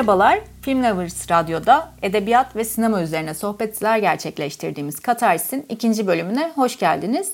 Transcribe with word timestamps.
Merhabalar, 0.00 0.40
Film 0.62 0.84
Lovers 0.84 1.30
Radyo'da 1.30 1.88
edebiyat 2.02 2.56
ve 2.56 2.64
sinema 2.64 3.02
üzerine 3.02 3.34
sohbetler 3.34 3.98
gerçekleştirdiğimiz 3.98 5.00
Katarsis'in 5.00 5.66
ikinci 5.68 6.06
bölümüne 6.06 6.52
hoş 6.54 6.78
geldiniz. 6.78 7.32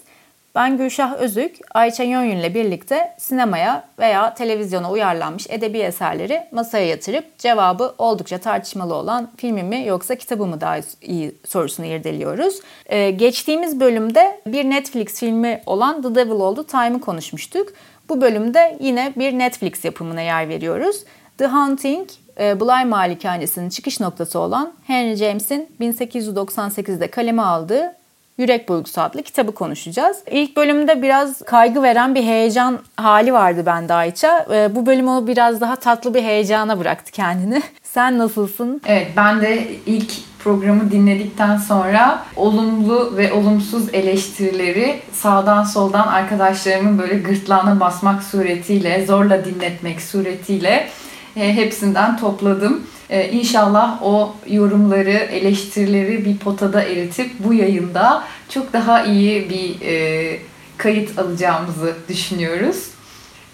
Ben 0.55 0.77
Gülşah 0.77 1.17
Özük, 1.17 1.57
Ayça 1.75 2.03
Yönyün 2.03 2.37
ile 2.37 2.55
birlikte 2.55 3.15
sinemaya 3.19 3.89
veya 3.99 4.35
televizyona 4.35 4.91
uyarlanmış 4.91 5.47
edebi 5.51 5.79
eserleri 5.79 6.43
masaya 6.53 6.87
yatırıp 6.87 7.39
cevabı 7.39 7.95
oldukça 7.99 8.39
tartışmalı 8.39 8.95
olan 8.95 9.31
filmi 9.37 9.63
mi 9.63 9.85
yoksa 9.87 10.15
kitabı 10.15 10.47
mı 10.47 10.61
daha 10.61 10.77
iyi 11.03 11.35
sorusunu 11.49 11.87
irdeliyoruz. 11.87 12.61
Ee, 12.87 13.11
geçtiğimiz 13.11 13.81
bölümde 13.81 14.41
bir 14.47 14.65
Netflix 14.65 15.21
filmi 15.21 15.63
olan 15.67 16.03
The 16.03 16.15
Devil 16.15 16.57
The 16.57 16.67
Time'ı 16.67 17.01
konuşmuştuk. 17.01 17.69
Bu 18.09 18.21
bölümde 18.21 18.77
yine 18.81 19.13
bir 19.17 19.33
Netflix 19.33 19.85
yapımına 19.85 20.21
yer 20.21 20.49
veriyoruz. 20.49 21.05
The 21.39 21.47
Haunting, 21.47 22.09
Bly 22.39 22.85
Malikanesi'nin 22.85 23.69
çıkış 23.69 24.01
noktası 24.01 24.39
olan 24.39 24.73
Henry 24.87 25.17
James'in 25.17 25.69
1898'de 25.81 27.11
kaleme 27.11 27.43
aldığı 27.43 27.93
Yürek 28.39 28.69
Bulgusu 28.69 29.01
adlı 29.01 29.23
kitabı 29.23 29.53
konuşacağız. 29.53 30.17
İlk 30.31 30.57
bölümde 30.57 31.03
biraz 31.03 31.43
kaygı 31.43 31.83
veren 31.83 32.15
bir 32.15 32.23
heyecan 32.23 32.79
hali 32.97 33.33
vardı 33.33 33.63
bende 33.67 33.95
Ayça. 33.95 34.47
E, 34.55 34.75
bu 34.75 34.87
bölüm 34.87 35.09
onu 35.09 35.27
biraz 35.27 35.61
daha 35.61 35.77
tatlı 35.77 36.15
bir 36.15 36.23
heyecana 36.23 36.79
bıraktı 36.79 37.13
kendini. 37.13 37.63
Sen 37.83 38.19
nasılsın? 38.19 38.81
Evet 38.87 39.09
ben 39.17 39.41
de 39.41 39.69
ilk 39.87 40.13
programı 40.45 40.91
dinledikten 40.91 41.57
sonra 41.57 42.23
olumlu 42.37 43.17
ve 43.17 43.33
olumsuz 43.33 43.95
eleştirileri 43.95 45.01
sağdan 45.13 45.65
soldan 45.65 46.07
arkadaşlarımın 46.07 46.99
böyle 46.99 47.19
gırtlağına 47.19 47.81
basmak 47.81 48.23
suretiyle, 48.23 49.07
zorla 49.07 49.45
dinletmek 49.45 50.03
suretiyle 50.03 50.89
hepsinden 51.37 52.19
topladım. 52.19 52.87
E, 53.11 53.31
inşallah 53.31 54.03
o 54.03 54.35
yorumları, 54.47 55.11
eleştirileri 55.11 56.25
bir 56.25 56.37
potada 56.37 56.83
eritip 56.83 57.31
bu 57.39 57.55
yayında 57.55 58.25
çok 58.49 58.73
daha 58.73 59.05
iyi 59.05 59.51
bir 59.51 59.87
e, 59.87 60.39
kayıt 60.77 61.19
alacağımızı 61.19 61.95
düşünüyoruz. 62.09 62.77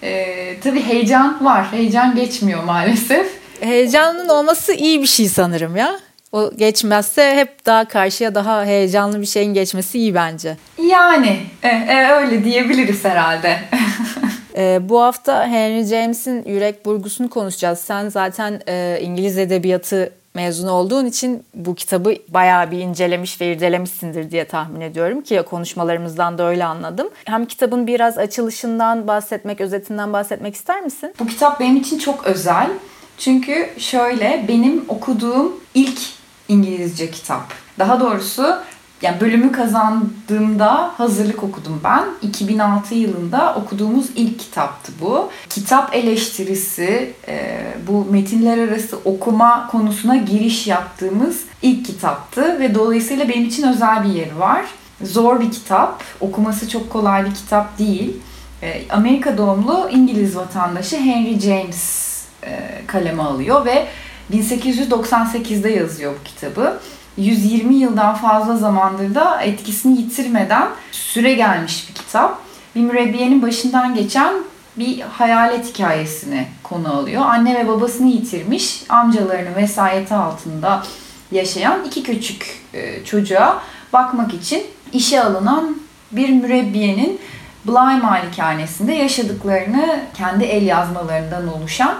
E, 0.03 0.59
tabii 0.63 0.81
heyecan 0.81 1.45
var. 1.45 1.71
Heyecan 1.71 2.15
geçmiyor 2.15 2.63
maalesef. 2.63 3.27
Heyecanın 3.59 4.29
olması 4.29 4.73
iyi 4.73 5.01
bir 5.01 5.07
şey 5.07 5.29
sanırım 5.29 5.75
ya. 5.75 5.99
O 6.31 6.51
geçmezse 6.57 7.35
hep 7.35 7.65
daha 7.65 7.87
karşıya 7.87 8.35
daha 8.35 8.65
heyecanlı 8.65 9.21
bir 9.21 9.25
şeyin 9.25 9.53
geçmesi 9.53 9.99
iyi 9.99 10.15
bence. 10.15 10.57
Yani 10.89 11.39
e, 11.63 11.67
e, 11.67 12.07
öyle 12.11 12.43
diyebiliriz 12.43 13.05
herhalde. 13.05 13.59
e, 14.55 14.89
bu 14.89 15.01
hafta 15.01 15.47
Henry 15.47 15.83
James'in 15.83 16.45
Yürek 16.45 16.85
Burgusu'nu 16.85 17.29
konuşacağız. 17.29 17.79
Sen 17.79 18.09
zaten 18.09 18.61
e, 18.67 18.99
İngiliz 19.01 19.37
Edebiyatı 19.37 20.11
mezunu 20.35 20.71
olduğun 20.71 21.05
için 21.05 21.45
bu 21.53 21.75
kitabı 21.75 22.15
bayağı 22.29 22.71
bir 22.71 22.77
incelemiş 22.77 23.41
ve 23.41 23.53
irdelemişsindir 23.53 24.31
diye 24.31 24.45
tahmin 24.45 24.81
ediyorum 24.81 25.21
ki 25.21 25.43
konuşmalarımızdan 25.49 26.37
da 26.37 26.43
öyle 26.43 26.65
anladım. 26.65 27.09
Hem 27.25 27.45
kitabın 27.45 27.87
biraz 27.87 28.17
açılışından 28.17 29.07
bahsetmek, 29.07 29.61
özetinden 29.61 30.13
bahsetmek 30.13 30.55
ister 30.55 30.81
misin? 30.81 31.13
Bu 31.19 31.27
kitap 31.27 31.59
benim 31.59 31.77
için 31.77 31.99
çok 31.99 32.27
özel. 32.27 32.69
Çünkü 33.17 33.69
şöyle 33.77 34.45
benim 34.47 34.85
okuduğum 34.87 35.53
ilk 35.73 35.99
İngilizce 36.47 37.11
kitap. 37.11 37.43
Daha 37.79 37.99
doğrusu 37.99 38.57
yani 39.03 39.21
bölümü 39.21 39.51
kazandığımda 39.51 40.91
hazırlık 40.97 41.43
okudum 41.43 41.81
ben. 41.83 42.05
2006 42.21 42.95
yılında 42.95 43.55
okuduğumuz 43.55 44.05
ilk 44.15 44.39
kitaptı 44.39 44.91
bu. 45.01 45.29
Kitap 45.49 45.95
eleştirisi, 45.95 47.13
e, 47.27 47.65
bu 47.87 48.05
metinler 48.11 48.57
arası 48.57 48.97
okuma 49.05 49.67
konusuna 49.67 50.15
giriş 50.15 50.67
yaptığımız 50.67 51.41
ilk 51.61 51.85
kitaptı 51.85 52.59
ve 52.59 52.75
dolayısıyla 52.75 53.29
benim 53.29 53.45
için 53.45 53.67
özel 53.67 54.03
bir 54.03 54.09
yeri 54.09 54.39
var. 54.39 54.65
Zor 55.01 55.39
bir 55.39 55.51
kitap, 55.51 56.03
okuması 56.21 56.69
çok 56.69 56.89
kolay 56.89 57.25
bir 57.25 57.33
kitap 57.35 57.79
değil. 57.79 58.17
E, 58.61 58.81
Amerika 58.89 59.37
doğumlu 59.37 59.89
İngiliz 59.91 60.35
vatandaşı 60.35 60.97
Henry 60.97 61.39
James 61.39 62.13
e, 62.43 62.81
kaleme 62.87 63.23
alıyor 63.23 63.65
ve 63.65 63.87
1898'de 64.33 65.69
yazıyor 65.69 66.13
bu 66.19 66.23
kitabı. 66.23 66.79
120 67.17 67.75
yıldan 67.75 68.15
fazla 68.15 68.57
zamandır 68.57 69.15
da 69.15 69.41
etkisini 69.41 70.01
yitirmeden 70.01 70.67
süre 70.91 71.33
gelmiş 71.33 71.89
bir 71.89 71.93
kitap. 71.93 72.39
Bir 72.75 72.81
mürebbiyenin 72.81 73.41
başından 73.41 73.95
geçen 73.95 74.33
bir 74.77 75.01
hayalet 75.01 75.73
hikayesini 75.73 76.47
konu 76.63 76.93
alıyor. 76.97 77.21
Anne 77.25 77.55
ve 77.55 77.67
babasını 77.67 78.07
yitirmiş, 78.07 78.83
amcalarının 78.89 79.55
vesayeti 79.55 80.13
altında 80.13 80.83
yaşayan 81.31 81.83
iki 81.85 82.03
küçük 82.03 82.61
e, 82.73 83.05
çocuğa 83.05 83.61
bakmak 83.93 84.33
için 84.33 84.63
işe 84.93 85.23
alınan 85.23 85.77
bir 86.11 86.29
mürebbiyenin 86.29 87.19
Bly 87.67 88.01
Malikanesinde 88.01 88.93
yaşadıklarını 88.93 89.99
kendi 90.17 90.43
el 90.43 90.63
yazmalarından 90.63 91.53
oluşan 91.53 91.95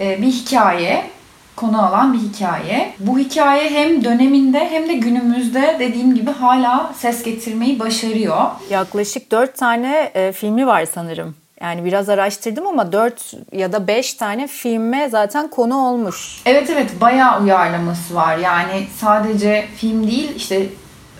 e, 0.00 0.22
bir 0.22 0.26
hikaye 0.26 1.10
konu 1.58 1.86
alan 1.86 2.12
bir 2.12 2.18
hikaye. 2.18 2.94
Bu 2.98 3.18
hikaye 3.18 3.70
hem 3.70 4.04
döneminde 4.04 4.70
hem 4.70 4.88
de 4.88 4.92
günümüzde 4.92 5.76
dediğim 5.78 6.14
gibi 6.14 6.30
hala 6.30 6.92
ses 6.96 7.22
getirmeyi 7.22 7.78
başarıyor. 7.78 8.44
Yaklaşık 8.70 9.32
dört 9.32 9.56
tane 9.56 10.10
e, 10.14 10.32
filmi 10.32 10.66
var 10.66 10.84
sanırım. 10.94 11.34
Yani 11.60 11.84
biraz 11.84 12.08
araştırdım 12.08 12.66
ama 12.66 12.92
4 12.92 13.34
ya 13.52 13.72
da 13.72 13.86
5 13.86 14.14
tane 14.14 14.46
filme 14.46 15.08
zaten 15.08 15.48
konu 15.48 15.76
olmuş. 15.76 16.42
Evet 16.46 16.70
evet 16.70 17.00
bayağı 17.00 17.42
uyarlaması 17.42 18.14
var. 18.14 18.38
Yani 18.38 18.86
sadece 18.96 19.66
film 19.76 20.06
değil 20.06 20.36
işte 20.36 20.66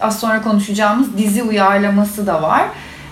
az 0.01 0.21
sonra 0.21 0.43
konuşacağımız 0.43 1.19
dizi 1.19 1.43
uyarlaması 1.43 2.27
da 2.27 2.43
var. 2.43 2.63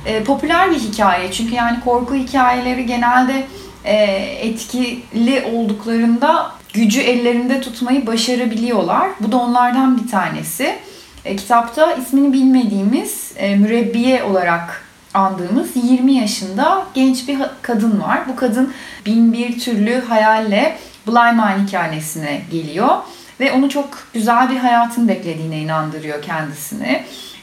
E, 0.06 0.24
popüler 0.24 0.70
bir 0.70 0.78
hikaye 0.78 1.32
çünkü 1.32 1.54
yani 1.54 1.80
korku 1.80 2.14
hikayeleri 2.14 2.86
genelde 2.86 3.46
e, 3.84 3.94
etkili 4.40 5.44
olduklarında 5.54 6.55
gücü 6.76 7.00
ellerinde 7.00 7.60
tutmayı 7.60 8.06
başarabiliyorlar. 8.06 9.10
Bu 9.20 9.32
da 9.32 9.36
onlardan 9.36 10.02
bir 10.02 10.10
tanesi. 10.10 10.78
E, 11.24 11.36
kitapta 11.36 11.92
ismini 11.92 12.32
bilmediğimiz 12.32 13.32
e, 13.36 13.56
mürebbiye 13.56 14.22
olarak 14.22 14.84
andığımız 15.14 15.70
20 15.74 16.12
yaşında 16.12 16.86
genç 16.94 17.28
bir 17.28 17.38
kadın 17.62 18.00
var. 18.00 18.20
Bu 18.28 18.36
kadın 18.36 18.74
bin 19.06 19.32
bir 19.32 19.60
türlü 19.60 20.00
hayalle 20.00 20.76
Bly 21.06 21.36
Malikanesine 21.36 22.40
geliyor 22.50 22.96
ve 23.40 23.52
onu 23.52 23.68
çok 23.68 23.88
güzel 24.14 24.50
bir 24.50 24.56
hayatın 24.56 25.08
beklediğine 25.08 25.58
inandırıyor 25.58 26.22
kendisini. 26.22 27.02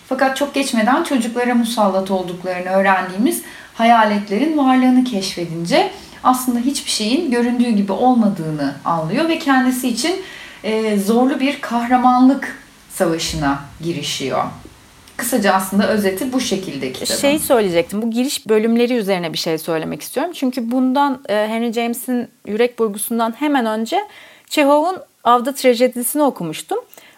Fakat 0.10 0.38
çok 0.38 0.54
geçmeden 0.54 1.04
çocuklara 1.04 1.56
musallat 1.56 2.12
olduklarını 2.12 2.70
öğrendiğimiz 2.70 3.42
hayaletlerin 3.74 4.58
varlığını 4.58 5.04
keşfedince 5.04 5.92
aslında 6.24 6.60
hiçbir 6.60 6.92
şeyin 6.92 7.32
göründüğü 7.32 7.70
gibi 7.70 7.92
olmadığını 7.92 8.76
anlıyor 8.86 9.30
ve 9.30 9.40
kendisi 9.40 9.90
için 9.90 10.22
e, 10.64 11.00
zorlu 11.00 11.40
bir 11.40 11.62
kahramanlık 11.62 12.58
savaşına 12.90 13.60
girişiyor. 13.84 14.44
Kısaca 15.18 15.54
aslında 15.54 15.88
özeti 15.88 16.34
bu 16.34 16.40
şekilde 16.40 16.94
kitabın. 16.94 17.22
Şey 17.22 17.40
söyleyecektim. 17.40 18.02
Bu 18.02 18.12
giriş 18.12 18.48
bölümleri 18.48 18.94
üzerine 18.94 19.34
bir 19.34 19.38
şey 19.38 19.58
söylemek 19.58 20.02
istiyorum. 20.02 20.32
Çünkü 20.36 20.72
bundan 20.72 21.22
e, 21.30 21.34
Henry 21.34 21.74
James'in 21.74 22.28
Yürek 22.48 22.80
Burgusu'ndan 22.80 23.34
hemen 23.40 23.66
önce 23.66 24.00
Çehov'un 24.50 24.98
Avda 25.24 25.54
Trajedisini 25.54 26.24
okumuştum. 26.24 26.78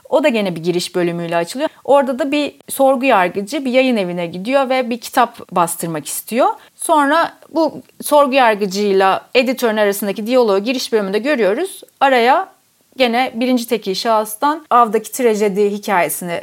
O 0.09 0.23
da 0.23 0.29
gene 0.29 0.55
bir 0.55 0.63
giriş 0.63 0.95
bölümüyle 0.95 1.37
açılıyor. 1.37 1.69
Orada 1.83 2.19
da 2.19 2.31
bir 2.31 2.55
sorgu 2.69 3.05
yargıcı 3.05 3.65
bir 3.65 3.71
yayın 3.71 3.97
evine 3.97 4.27
gidiyor 4.27 4.69
ve 4.69 4.89
bir 4.89 4.99
kitap 4.99 5.51
bastırmak 5.51 6.05
istiyor. 6.05 6.49
Sonra 6.75 7.33
bu 7.49 7.81
sorgu 8.01 8.33
yargıcıyla 8.33 9.25
editörün 9.35 9.77
arasındaki 9.77 10.27
diyaloğu 10.27 10.59
giriş 10.59 10.91
bölümünde 10.91 11.19
görüyoruz. 11.19 11.81
Araya 11.99 12.49
gene 12.97 13.31
birinci 13.35 13.67
tekil 13.67 13.95
şahıstan 13.95 14.65
avdaki 14.69 15.11
trajedi 15.11 15.71
hikayesini 15.71 16.41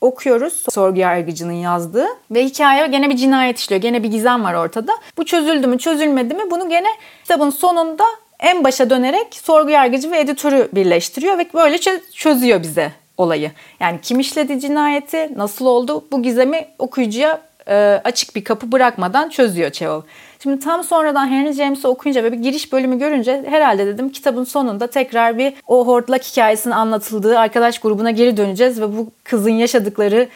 okuyoruz. 0.00 0.64
Sorgu 0.70 0.98
yargıcının 0.98 1.52
yazdığı 1.52 2.06
ve 2.30 2.44
hikaye 2.44 2.86
gene 2.86 3.10
bir 3.10 3.16
cinayet 3.16 3.58
işliyor. 3.58 3.82
Gene 3.82 4.02
bir 4.02 4.10
gizem 4.10 4.44
var 4.44 4.54
ortada. 4.54 4.92
Bu 5.16 5.24
çözüldü 5.24 5.66
mü 5.66 5.78
çözülmedi 5.78 6.34
mi 6.34 6.50
bunu 6.50 6.68
gene 6.68 6.88
kitabın 7.22 7.50
sonunda 7.50 8.04
en 8.40 8.64
başa 8.64 8.90
dönerek 8.90 9.34
sorgu 9.42 9.70
yargıcı 9.70 10.10
ve 10.10 10.20
editörü 10.20 10.68
birleştiriyor 10.72 11.38
ve 11.38 11.46
böyle 11.54 11.78
çözüyor 12.14 12.62
bize 12.62 12.92
olayı. 13.16 13.50
Yani 13.80 13.98
kim 14.02 14.20
işledi 14.20 14.60
cinayeti, 14.60 15.30
nasıl 15.36 15.66
oldu 15.66 16.04
bu 16.12 16.22
gizemi 16.22 16.66
okuyucuya 16.78 17.40
e, 17.68 18.00
açık 18.04 18.36
bir 18.36 18.44
kapı 18.44 18.72
bırakmadan 18.72 19.28
çözüyor 19.28 19.70
Çehov. 19.70 20.00
Şimdi 20.42 20.60
tam 20.60 20.84
sonradan 20.84 21.28
Henry 21.28 21.52
James'i 21.52 21.88
okuyunca 21.88 22.24
ve 22.24 22.32
bir 22.32 22.38
giriş 22.38 22.72
bölümü 22.72 22.98
görünce 22.98 23.44
herhalde 23.48 23.86
dedim 23.86 24.12
kitabın 24.12 24.44
sonunda 24.44 24.86
tekrar 24.86 25.38
bir 25.38 25.52
o 25.66 25.86
hortlak 25.86 26.24
hikayesinin 26.24 26.74
anlatıldığı 26.74 27.38
arkadaş 27.38 27.78
grubuna 27.78 28.10
geri 28.10 28.36
döneceğiz 28.36 28.80
ve 28.80 28.96
bu 28.96 29.10
kızın 29.24 29.50
yaşadıkları 29.50 30.28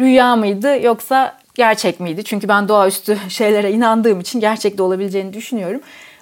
rüya 0.00 0.36
mıydı 0.36 0.82
yoksa 0.82 1.36
gerçek 1.54 2.00
miydi? 2.00 2.24
Çünkü 2.24 2.48
ben 2.48 2.68
doğaüstü 2.68 3.18
şeylere 3.28 3.72
inandığım 3.72 4.20
için 4.20 4.40
gerçek 4.40 4.78
de 4.78 4.82
olabileceğini 4.82 5.32
düşünüyorum. 5.32 5.80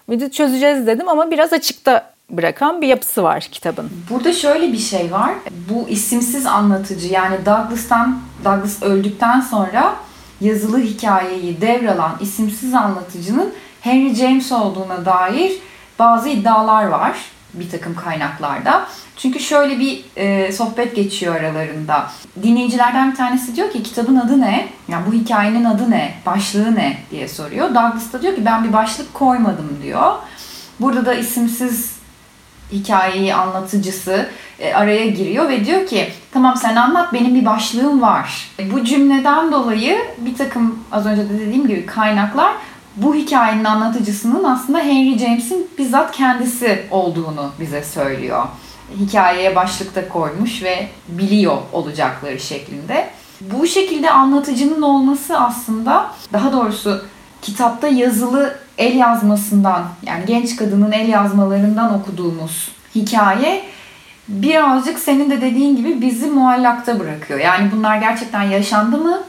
De 0.08 0.30
çözeceğiz 0.30 0.86
dedim 0.86 1.08
ama 1.08 1.30
biraz 1.30 1.52
açıkta 1.52 2.10
bırakan 2.30 2.82
bir 2.82 2.86
yapısı 2.86 3.22
var 3.22 3.48
kitabın. 3.52 3.90
Burada 4.10 4.32
şöyle 4.32 4.72
bir 4.72 4.78
şey 4.78 5.12
var. 5.12 5.34
Bu 5.70 5.88
isimsiz 5.88 6.46
anlatıcı 6.46 7.06
yani 7.06 7.36
Douglas'tan 7.46 8.18
Douglas 8.44 8.82
öldükten 8.82 9.40
sonra 9.40 9.96
yazılı 10.40 10.78
hikayeyi 10.78 11.60
devralan 11.60 12.12
isimsiz 12.20 12.74
anlatıcının 12.74 13.52
Henry 13.80 14.14
James 14.14 14.52
olduğuna 14.52 15.04
dair 15.04 15.52
bazı 15.98 16.28
iddialar 16.28 16.84
var 16.86 17.18
bir 17.60 17.70
takım 17.70 17.94
kaynaklarda. 17.94 18.86
Çünkü 19.16 19.40
şöyle 19.40 19.78
bir 19.78 20.04
e, 20.16 20.52
sohbet 20.52 20.96
geçiyor 20.96 21.36
aralarında. 21.36 22.10
Dinleyicilerden 22.42 23.10
bir 23.10 23.16
tanesi 23.16 23.56
diyor 23.56 23.70
ki 23.70 23.82
kitabın 23.82 24.16
adı 24.16 24.40
ne? 24.40 24.68
Yani 24.88 25.06
bu 25.06 25.12
hikayenin 25.12 25.64
adı 25.64 25.90
ne? 25.90 26.14
Başlığı 26.26 26.74
ne? 26.74 26.98
diye 27.10 27.28
soruyor. 27.28 27.68
Douglas 27.68 28.12
da 28.12 28.22
diyor 28.22 28.34
ki 28.34 28.44
ben 28.44 28.64
bir 28.64 28.72
başlık 28.72 29.14
koymadım 29.14 29.78
diyor. 29.82 30.12
Burada 30.80 31.06
da 31.06 31.14
isimsiz 31.14 31.96
hikayeyi 32.72 33.34
anlatıcısı 33.34 34.28
e, 34.58 34.74
araya 34.74 35.06
giriyor 35.06 35.48
ve 35.48 35.64
diyor 35.64 35.86
ki 35.86 36.08
tamam 36.32 36.56
sen 36.56 36.76
anlat 36.76 37.12
benim 37.12 37.34
bir 37.34 37.46
başlığım 37.46 38.02
var. 38.02 38.50
Bu 38.72 38.84
cümleden 38.84 39.52
dolayı 39.52 39.98
bir 40.18 40.36
takım 40.36 40.78
az 40.92 41.06
önce 41.06 41.28
de 41.28 41.38
dediğim 41.38 41.66
gibi 41.66 41.86
kaynaklar 41.86 42.52
bu 42.96 43.14
hikayenin 43.14 43.64
anlatıcısının 43.64 44.44
aslında 44.44 44.78
Henry 44.78 45.18
James'in 45.18 45.70
bizzat 45.78 46.16
kendisi 46.16 46.86
olduğunu 46.90 47.50
bize 47.60 47.82
söylüyor. 47.84 48.44
Hikayeye 49.00 49.56
başlıkta 49.56 50.08
koymuş 50.08 50.62
ve 50.62 50.88
biliyor 51.08 51.56
olacakları 51.72 52.40
şeklinde. 52.40 53.10
Bu 53.40 53.66
şekilde 53.66 54.10
anlatıcının 54.10 54.82
olması 54.82 55.38
aslında 55.38 56.06
daha 56.32 56.52
doğrusu 56.52 57.04
kitapta 57.42 57.88
yazılı 57.88 58.58
el 58.78 58.96
yazmasından 58.96 59.84
yani 60.06 60.26
genç 60.26 60.56
kadının 60.56 60.92
el 60.92 61.08
yazmalarından 61.08 61.94
okuduğumuz 61.94 62.68
hikaye 62.94 63.64
birazcık 64.28 64.98
senin 64.98 65.30
de 65.30 65.40
dediğin 65.40 65.76
gibi 65.76 66.00
bizi 66.00 66.26
muallakta 66.26 67.00
bırakıyor. 67.00 67.40
Yani 67.40 67.70
bunlar 67.72 67.96
gerçekten 67.96 68.42
yaşandı 68.42 68.98
mı? 68.98 69.22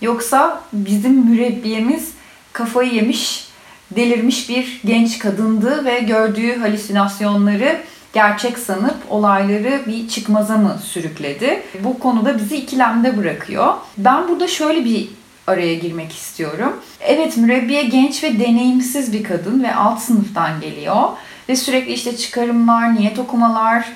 Yoksa 0.00 0.60
bizim 0.72 1.12
mürebbiyemiz 1.12 2.12
kafayı 2.60 2.94
yemiş, 2.94 3.48
delirmiş 3.90 4.48
bir 4.48 4.80
genç 4.84 5.18
kadındı 5.18 5.84
ve 5.84 6.00
gördüğü 6.00 6.58
halüsinasyonları 6.58 7.80
gerçek 8.12 8.58
sanıp 8.58 8.96
olayları 9.08 9.80
bir 9.86 10.08
çıkmaza 10.08 10.56
mı 10.56 10.78
sürükledi? 10.84 11.62
Bu 11.84 11.98
konuda 11.98 12.38
bizi 12.38 12.56
ikilemde 12.56 13.16
bırakıyor. 13.16 13.74
Ben 13.98 14.28
burada 14.28 14.48
şöyle 14.48 14.84
bir 14.84 15.08
araya 15.46 15.74
girmek 15.74 16.12
istiyorum. 16.12 16.76
Evet 17.00 17.36
mürebbiye 17.36 17.82
genç 17.82 18.24
ve 18.24 18.40
deneyimsiz 18.40 19.12
bir 19.12 19.24
kadın 19.24 19.62
ve 19.62 19.74
alt 19.74 20.02
sınıftan 20.02 20.60
geliyor. 20.60 21.08
Ve 21.48 21.56
sürekli 21.56 21.92
işte 21.92 22.16
çıkarımlar, 22.16 22.96
niyet 22.96 23.18
okumalar 23.18 23.88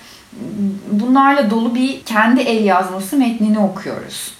bunlarla 0.91 1.51
dolu 1.51 1.75
bir 1.75 2.03
kendi 2.03 2.41
el 2.41 2.65
yazması 2.65 3.17
metnini 3.17 3.59
okuyoruz. 3.59 4.33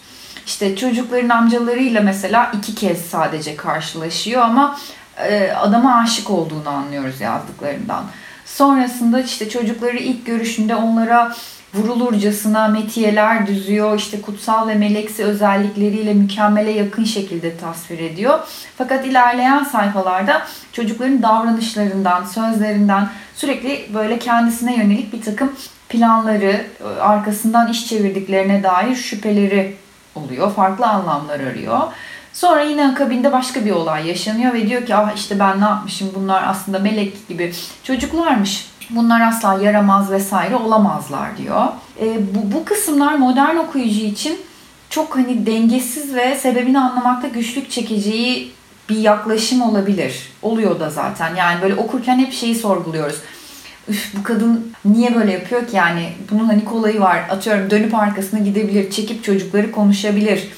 İşte 0.47 0.77
çocukların 0.77 1.29
amcalarıyla 1.29 2.01
mesela 2.01 2.53
iki 2.59 2.75
kez 2.75 3.01
sadece 3.07 3.57
karşılaşıyor 3.57 4.43
ama 4.43 4.79
e, 5.19 5.53
adama 5.53 5.97
aşık 5.97 6.31
olduğunu 6.31 6.69
anlıyoruz 6.69 7.21
yazdıklarından. 7.21 8.05
Sonrasında 8.45 9.21
işte 9.21 9.49
çocukları 9.49 9.97
ilk 9.97 10.27
görüşünde 10.27 10.75
onlara 10.75 11.35
vurulurcasına 11.75 12.69
metiyeler 12.69 13.47
düzüyor. 13.47 13.99
işte 13.99 14.21
kutsal 14.21 14.69
ve 14.69 14.75
meleksi 14.75 15.25
özellikleriyle 15.25 16.15
mükemmele 16.15 16.71
yakın 16.71 17.05
şekilde 17.05 17.57
tasvir 17.57 17.99
ediyor. 17.99 18.39
Fakat 18.79 19.07
ilerleyen 19.07 19.65
sayfalarda 19.65 20.43
çocukların 20.73 21.23
davranışlarından, 21.23 22.25
sözlerinden 22.25 23.09
sürekli 23.35 23.95
böyle 23.95 24.19
kendisine 24.19 24.77
yönelik 24.77 25.13
bir 25.13 25.23
takım 25.23 25.53
planları, 25.89 26.67
arkasından 27.01 27.69
iş 27.69 27.89
çevirdiklerine 27.89 28.63
dair 28.63 28.95
şüpheleri 28.95 29.77
oluyor. 30.15 30.53
Farklı 30.55 30.87
anlamlar 30.87 31.41
arıyor. 31.41 31.81
Sonra 32.33 32.63
yine 32.63 32.89
akabinde 32.89 33.33
başka 33.33 33.65
bir 33.65 33.71
olay 33.71 34.09
yaşanıyor 34.09 34.55
ve 34.55 34.69
diyor 34.69 34.87
ki 34.87 34.95
ah 34.95 35.13
işte 35.17 35.39
ben 35.39 35.61
ne 35.61 35.65
yapmışım 35.65 36.11
bunlar 36.15 36.45
aslında 36.49 36.79
melek 36.79 37.29
gibi 37.29 37.53
çocuklarmış. 37.83 38.67
Bunlar 38.91 39.29
asla 39.29 39.63
yaramaz 39.63 40.11
vesaire 40.11 40.57
olamazlar 40.57 41.37
diyor. 41.37 41.65
E, 42.01 42.35
bu, 42.35 42.55
bu 42.55 42.65
kısımlar 42.65 43.15
modern 43.15 43.57
okuyucu 43.57 44.01
için 44.01 44.41
çok 44.91 45.17
hani 45.17 45.47
dengesiz 45.47 46.15
ve 46.15 46.35
sebebini 46.35 46.79
anlamakta 46.79 47.29
güçlük 47.29 47.71
çekeceği 47.71 48.53
bir 48.89 48.97
yaklaşım 48.97 49.63
olabilir. 49.63 50.33
Oluyor 50.43 50.81
da 50.81 50.91
zaten. 50.91 51.35
Yani 51.35 51.63
böyle 51.63 51.75
okurken 51.75 52.19
hep 52.19 52.33
şeyi 52.33 52.55
sorguluyoruz. 52.55 53.17
Üf 53.89 54.15
bu 54.19 54.23
kadın 54.23 54.73
niye 54.85 55.15
böyle 55.15 55.33
yapıyor 55.33 55.67
ki 55.67 55.77
yani 55.77 56.13
bunun 56.31 56.45
hani 56.45 56.65
kolayı 56.65 57.01
var. 57.01 57.23
Atıyorum 57.31 57.71
dönüp 57.71 57.95
arkasına 57.95 58.41
gidebilir, 58.41 58.91
çekip 58.91 59.25
çocukları 59.25 59.73
konuşabilir. 59.73 60.49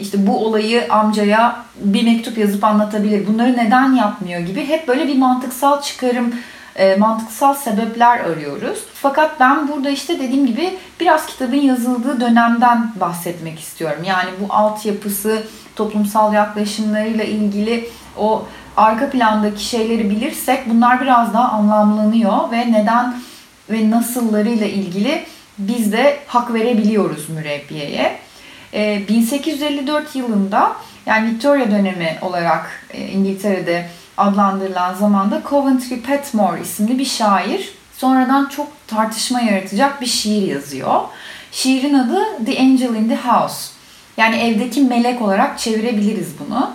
İşte 0.00 0.26
bu 0.26 0.46
olayı 0.46 0.92
amcaya 0.92 1.64
bir 1.80 2.04
mektup 2.04 2.38
yazıp 2.38 2.64
anlatabilir. 2.64 3.26
Bunları 3.26 3.52
neden 3.52 3.92
yapmıyor 3.92 4.40
gibi 4.40 4.64
hep 4.68 4.88
böyle 4.88 5.08
bir 5.08 5.18
mantıksal 5.18 5.82
çıkarım 5.82 6.34
e, 6.76 6.96
mantıksal 6.96 7.54
sebepler 7.54 8.20
arıyoruz. 8.20 8.78
Fakat 8.94 9.40
ben 9.40 9.68
burada 9.68 9.90
işte 9.90 10.18
dediğim 10.18 10.46
gibi 10.46 10.78
biraz 11.00 11.26
kitabın 11.26 11.56
yazıldığı 11.56 12.20
dönemden 12.20 12.92
bahsetmek 13.00 13.60
istiyorum. 13.60 14.04
Yani 14.04 14.30
bu 14.40 14.54
altyapısı, 14.54 15.42
toplumsal 15.76 16.32
yaklaşımlarıyla 16.32 17.24
ilgili 17.24 17.88
o 18.18 18.46
arka 18.76 19.10
plandaki 19.10 19.64
şeyleri 19.64 20.10
bilirsek 20.10 20.70
bunlar 20.70 21.00
biraz 21.00 21.34
daha 21.34 21.48
anlamlanıyor 21.48 22.50
ve 22.50 22.72
neden 22.72 23.14
ve 23.70 23.90
nasıllarıyla 23.90 24.66
ilgili 24.66 25.24
biz 25.58 25.92
de 25.92 26.18
hak 26.26 26.54
verebiliyoruz 26.54 27.28
mürebbiyeye. 27.28 28.18
1854 28.72 30.16
yılında 30.16 30.72
yani 31.06 31.30
Victoria 31.30 31.70
dönemi 31.70 32.18
olarak 32.22 32.86
İngiltere'de 33.12 33.86
adlandırılan 34.16 34.94
zamanda 34.94 35.42
Coventry 35.50 36.00
Petmore 36.00 36.60
isimli 36.60 36.98
bir 36.98 37.04
şair 37.04 37.74
sonradan 37.96 38.46
çok 38.46 38.68
tartışma 38.86 39.40
yaratacak 39.40 40.00
bir 40.00 40.06
şiir 40.06 40.48
yazıyor. 40.48 41.00
Şiirin 41.52 41.94
adı 41.94 42.44
The 42.46 42.60
Angel 42.60 42.94
in 42.94 43.08
the 43.08 43.16
House. 43.16 43.72
Yani 44.16 44.36
evdeki 44.36 44.80
melek 44.80 45.22
olarak 45.22 45.58
çevirebiliriz 45.58 46.28
bunu. 46.38 46.70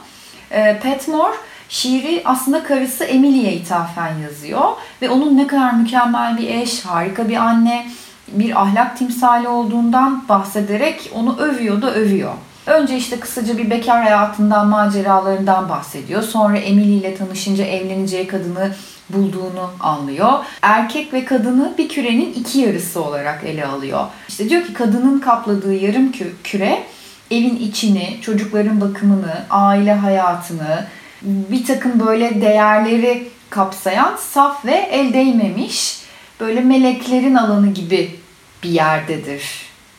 E, 0.52 0.80
Petmore 0.84 1.36
şiiri 1.72 2.22
aslında 2.26 2.64
karısı 2.64 3.04
Emily'ye 3.04 3.54
ithafen 3.54 4.18
yazıyor 4.18 4.62
ve 5.02 5.10
onun 5.10 5.38
ne 5.38 5.48
kadar 5.48 5.74
mükemmel 5.74 6.38
bir 6.38 6.48
eş, 6.50 6.86
harika 6.86 7.30
bir 7.30 7.36
anne, 7.36 7.88
bir 8.28 8.62
ahlak 8.62 8.98
timsali 8.98 9.48
olduğundan 9.48 10.30
bahsederek 10.30 11.12
onu 11.14 11.38
övüyor 11.38 11.82
da 11.82 11.94
övüyor. 11.94 12.34
Önce 12.66 12.98
işte 12.98 13.20
kısaca 13.20 13.58
bir 13.58 13.70
bekar 13.70 14.04
hayatından, 14.04 14.68
maceralarından 14.68 15.70
bahsediyor. 15.70 16.24
Sonra 16.24 16.58
Emily 16.58 16.98
ile 16.98 17.16
tanışınca 17.16 17.66
evleneceği 17.66 18.28
kadını 18.28 18.72
bulduğunu 19.10 19.72
anlıyor. 19.80 20.34
Erkek 20.62 21.14
ve 21.14 21.26
kadını 21.26 21.74
bir 21.78 21.90
kürenin 21.90 22.34
iki 22.34 22.60
yarısı 22.60 23.04
olarak 23.04 23.44
ele 23.44 23.66
alıyor. 23.66 24.06
İşte 24.30 24.50
diyor 24.50 24.64
ki 24.64 24.74
kadının 24.74 25.20
kapladığı 25.20 25.74
yarım 25.74 26.12
küre 26.44 26.84
evin 27.32 27.56
içini, 27.56 28.20
çocukların 28.22 28.82
bakımını, 28.82 29.34
aile 29.50 29.94
hayatını, 29.94 30.86
bir 31.22 31.66
takım 31.66 32.00
böyle 32.00 32.42
değerleri 32.42 33.28
kapsayan 33.50 34.16
saf 34.16 34.66
ve 34.66 34.76
el 34.92 35.14
değmemiş 35.14 36.02
böyle 36.40 36.62
meleklerin 36.62 37.36
alanı 37.36 37.74
gibi 37.74 38.16
bir 38.64 38.70
yerdedir 38.70 39.44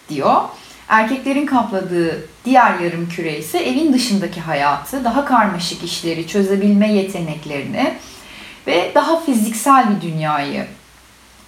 diyor. 0.09 0.41
Erkeklerin 0.89 1.47
kapladığı 1.47 2.29
diğer 2.45 2.79
yarım 2.79 3.09
küre 3.09 3.39
ise 3.39 3.59
evin 3.59 3.93
dışındaki 3.93 4.41
hayatı, 4.41 5.05
daha 5.05 5.25
karmaşık 5.25 5.85
işleri 5.85 6.27
çözebilme 6.27 6.93
yeteneklerini 6.93 7.95
ve 8.67 8.93
daha 8.95 9.21
fiziksel 9.21 9.87
bir 9.91 10.01
dünyayı 10.01 10.67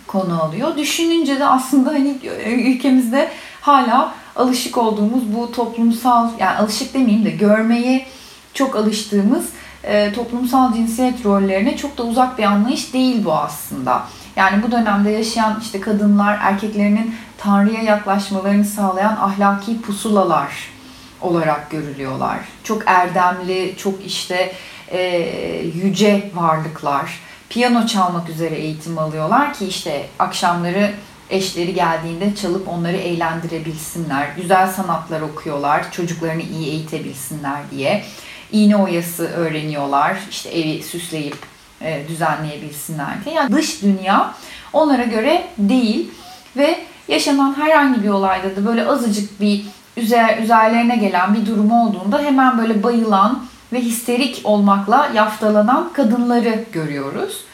konu 0.07 0.43
alıyor. 0.43 0.77
Düşününce 0.77 1.39
de 1.41 1.47
aslında 1.47 1.91
hani 1.91 2.17
ülkemizde 2.47 3.31
hala 3.61 4.15
alışık 4.37 4.79
olduğumuz 4.79 5.35
bu 5.35 5.53
toplumsal 5.53 6.29
yani 6.39 6.57
alışık 6.57 6.95
demeyeyim 6.95 7.25
de 7.25 7.31
görmeyi 7.31 8.07
çok 8.55 8.77
alıştığımız 8.77 9.45
e, 9.87 10.13
toplumsal 10.13 10.75
cinsiyet 10.75 11.25
rollerine 11.25 11.77
çok 11.77 11.99
da 11.99 12.03
uzak 12.03 12.39
bir 12.39 12.45
anlayış 12.45 12.93
değil 12.93 13.25
bu 13.25 13.33
aslında. 13.33 14.03
Yani 14.37 14.63
bu 14.63 14.73
dönemde 14.73 15.11
yaşayan 15.11 15.61
işte 15.63 15.81
kadınlar 15.81 16.39
erkeklerinin 16.41 17.15
Tanrı'ya 17.39 17.83
yaklaşmalarını 17.83 18.65
sağlayan 18.65 19.17
ahlaki 19.17 19.81
pusulalar 19.81 20.75
olarak 21.21 21.71
görülüyorlar. 21.71 22.39
Çok 22.65 22.83
erdemli, 22.87 23.75
çok 23.77 24.07
işte 24.07 24.53
e, 24.89 25.01
yüce 25.75 26.31
varlıklar. 26.35 27.21
Piyano 27.49 27.87
çalmak 27.87 28.31
üzere 28.31 28.55
eğitim 28.55 28.99
alıyorlar 28.99 29.55
ki 29.55 29.67
işte 29.67 30.07
akşamları 30.19 30.91
eşleri 31.31 31.75
geldiğinde 31.75 32.35
çalıp 32.35 32.69
onları 32.69 32.97
eğlendirebilsinler. 32.97 34.29
Güzel 34.37 34.69
sanatlar 34.69 35.21
okuyorlar, 35.21 35.93
çocuklarını 35.93 36.43
iyi 36.43 36.69
eğitebilsinler 36.69 37.61
diye. 37.71 38.05
İğne 38.55 38.77
oyası 38.77 39.29
öğreniyorlar, 39.29 40.17
işte 40.31 40.51
evi 40.51 40.83
süsleyip 40.83 41.37
e, 41.81 42.09
düzenleyebilsinler 42.09 43.25
diye. 43.25 43.35
Yani 43.35 43.53
dış 43.53 43.83
dünya 43.83 44.35
onlara 44.73 45.05
göre 45.05 45.45
değil 45.59 46.11
ve 46.57 46.79
yaşanan 47.09 47.55
herhangi 47.59 48.03
bir 48.03 48.09
olayda 48.09 48.57
da 48.57 48.67
böyle 48.67 48.87
azıcık 48.87 49.41
bir 49.41 49.65
üzer, 49.97 50.39
üzerlerine 50.39 50.97
gelen 50.97 51.35
bir 51.35 51.47
durum 51.47 51.73
olduğunda 51.73 52.19
hemen 52.23 52.59
böyle 52.59 52.83
bayılan 52.83 53.45
ve 53.73 53.81
histerik 53.81 54.41
olmakla 54.45 55.11
yaftalanan 55.15 55.93
kadınları 55.93 56.65
görüyoruz. 56.73 57.45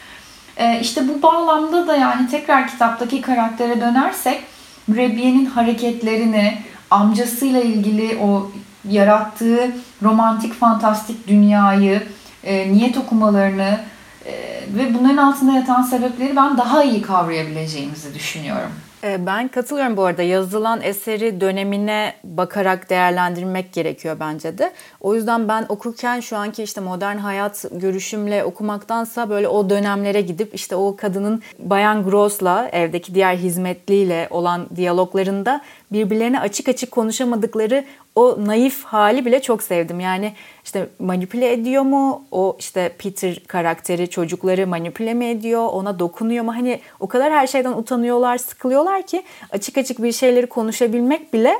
Ee, 0.57 0.79
işte 0.81 1.07
bu 1.07 1.21
bağlamda 1.21 1.87
da 1.87 1.95
yani 1.95 2.29
tekrar 2.29 2.67
kitaptaki 2.67 3.21
karaktere 3.21 3.81
dönersek 3.81 4.41
Mürebbiye'nin 4.87 5.45
hareketlerini, 5.45 6.57
amcasıyla 6.89 7.61
ilgili 7.61 8.17
o 8.17 8.51
yarattığı 8.89 9.71
romantik 10.03 10.53
fantastik 10.53 11.27
dünyayı, 11.27 12.07
e, 12.43 12.73
niyet 12.73 12.97
okumalarını 12.97 13.79
e, 14.25 14.33
ve 14.77 14.93
bunların 14.93 15.17
altında 15.17 15.51
yatan 15.51 15.81
sebepleri 15.81 16.35
ben 16.35 16.57
daha 16.57 16.83
iyi 16.83 17.01
kavrayabileceğimizi 17.01 18.13
düşünüyorum. 18.13 18.71
Ee, 19.03 19.25
ben 19.25 19.47
katılıyorum 19.47 19.97
bu 19.97 20.03
arada. 20.03 20.21
Yazılan 20.21 20.81
eseri 20.81 21.41
dönemine 21.41 22.13
bakarak 22.23 22.89
değerlendirmek 22.89 23.73
gerekiyor 23.73 24.17
bence 24.19 24.57
de. 24.57 24.71
O 25.01 25.15
yüzden 25.15 25.47
ben 25.47 25.65
okurken 25.69 26.19
şu 26.19 26.37
anki 26.37 26.63
işte 26.63 26.81
modern 26.81 27.17
hayat 27.17 27.65
görüşümle 27.71 28.43
okumaktansa 28.43 29.29
böyle 29.29 29.47
o 29.47 29.69
dönemlere 29.69 30.21
gidip 30.21 30.55
işte 30.55 30.75
o 30.75 30.95
kadının 30.95 31.41
Bayan 31.59 32.03
Gross'la 32.03 32.69
evdeki 32.71 33.15
diğer 33.15 33.35
hizmetliyle 33.35 34.27
olan 34.29 34.67
diyaloglarında 34.75 35.61
birbirlerine 35.91 36.39
açık 36.39 36.69
açık 36.69 36.91
konuşamadıkları 36.91 37.85
o 38.15 38.37
naif 38.45 38.83
hali 38.83 39.25
bile 39.25 39.41
çok 39.41 39.63
sevdim. 39.63 39.99
Yani 39.99 40.33
işte 40.63 40.89
manipüle 40.99 41.53
ediyor 41.53 41.83
mu? 41.83 42.23
O 42.31 42.55
işte 42.59 42.91
Peter 42.97 43.43
karakteri 43.47 44.09
çocukları 44.09 44.67
manipüle 44.67 45.13
mi 45.13 45.25
ediyor? 45.25 45.69
Ona 45.71 45.99
dokunuyor 45.99 46.45
mu? 46.45 46.55
Hani 46.55 46.79
o 46.99 47.07
kadar 47.07 47.33
her 47.33 47.47
şeyden 47.47 47.71
utanıyorlar, 47.71 48.37
sıkılıyorlar 48.37 49.07
ki 49.07 49.23
açık 49.51 49.77
açık 49.77 50.03
bir 50.03 50.11
şeyleri 50.11 50.47
konuşabilmek 50.47 51.33
bile 51.33 51.53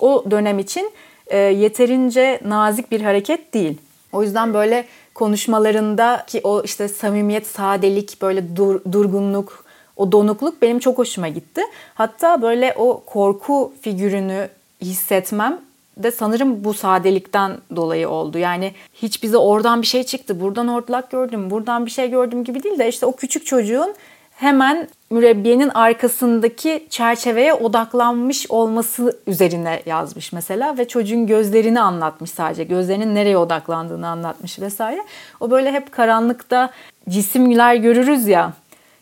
o 0.00 0.24
dönem 0.30 0.58
için 0.58 0.92
e, 1.26 1.38
yeterince 1.38 2.40
nazik 2.44 2.90
bir 2.90 3.00
hareket 3.00 3.54
değil. 3.54 3.78
O 4.12 4.22
yüzden 4.22 4.54
böyle 4.54 4.84
konuşmalarında 5.14 6.24
ki 6.26 6.40
o 6.44 6.62
işte 6.62 6.88
samimiyet, 6.88 7.46
sadelik, 7.46 8.22
böyle 8.22 8.56
dur, 8.56 8.80
durgunluk, 8.92 9.64
o 9.96 10.12
donukluk 10.12 10.62
benim 10.62 10.78
çok 10.78 10.98
hoşuma 10.98 11.28
gitti. 11.28 11.62
Hatta 11.94 12.42
böyle 12.42 12.74
o 12.78 13.02
korku 13.06 13.72
figürünü 13.80 14.48
hissetmem 14.82 15.60
de 15.98 16.10
sanırım 16.10 16.64
bu 16.64 16.74
sadelikten 16.74 17.58
dolayı 17.76 18.08
oldu. 18.08 18.38
Yani 18.38 18.72
hiç 18.94 19.22
bize 19.22 19.36
oradan 19.36 19.82
bir 19.82 19.86
şey 19.86 20.02
çıktı, 20.02 20.40
buradan 20.40 20.68
hortlak 20.68 21.10
gördüm, 21.10 21.50
buradan 21.50 21.86
bir 21.86 21.90
şey 21.90 22.10
gördüm 22.10 22.44
gibi 22.44 22.62
değil 22.62 22.78
de 22.78 22.88
işte 22.88 23.06
o 23.06 23.16
küçük 23.16 23.46
çocuğun 23.46 23.94
hemen 24.30 24.88
mürebbiyenin 25.10 25.68
arkasındaki 25.68 26.86
çerçeveye 26.90 27.54
odaklanmış 27.54 28.46
olması 28.50 29.18
üzerine 29.26 29.82
yazmış 29.86 30.32
mesela 30.32 30.78
ve 30.78 30.88
çocuğun 30.88 31.26
gözlerini 31.26 31.80
anlatmış 31.80 32.30
sadece. 32.30 32.64
Gözlerinin 32.64 33.14
nereye 33.14 33.38
odaklandığını 33.38 34.08
anlatmış 34.08 34.60
vesaire. 34.60 35.04
O 35.40 35.50
böyle 35.50 35.72
hep 35.72 35.92
karanlıkta 35.92 36.70
cisimler 37.08 37.74
görürüz 37.74 38.26
ya. 38.26 38.52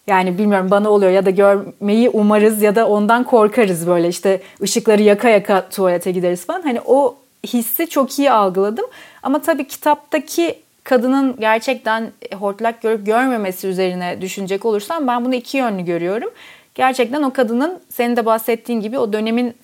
Yani 0.07 0.39
bilmiyorum 0.39 0.71
bana 0.71 0.91
oluyor 0.91 1.11
ya 1.11 1.27
da 1.27 1.31
görmeyi 1.31 2.11
umarız 2.11 2.63
ya 2.63 2.75
da 2.75 2.89
ondan 2.89 3.25
korkarız 3.25 3.87
böyle 3.87 4.09
işte 4.09 4.41
ışıkları 4.63 5.03
yaka 5.03 5.29
yaka 5.29 5.69
tuvalete 5.69 6.13
gideriz 6.13 6.47
falan. 6.47 6.63
Hani 6.63 6.81
o 6.87 7.17
hissi 7.47 7.89
çok 7.89 8.19
iyi 8.19 8.31
algıladım. 8.31 8.85
Ama 9.23 9.43
tabii 9.43 9.67
kitaptaki 9.67 10.59
kadının 10.85 11.37
gerçekten 11.41 12.13
hortlak 12.35 12.83
görüp 12.83 13.07
görmemesi 13.07 13.67
üzerine 13.67 14.21
düşünecek 14.21 14.65
olursam 14.65 15.07
ben 15.07 15.25
bunu 15.25 15.35
iki 15.35 15.57
yönlü 15.57 15.85
görüyorum. 15.85 16.31
Gerçekten 16.75 17.23
o 17.23 17.33
kadının 17.33 17.81
senin 17.89 18.17
de 18.17 18.27
bahsettiğin 18.27 18.81
gibi 18.81 18.99
o 18.99 19.13
dönemin 19.13 19.55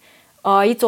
ait 0.44 0.84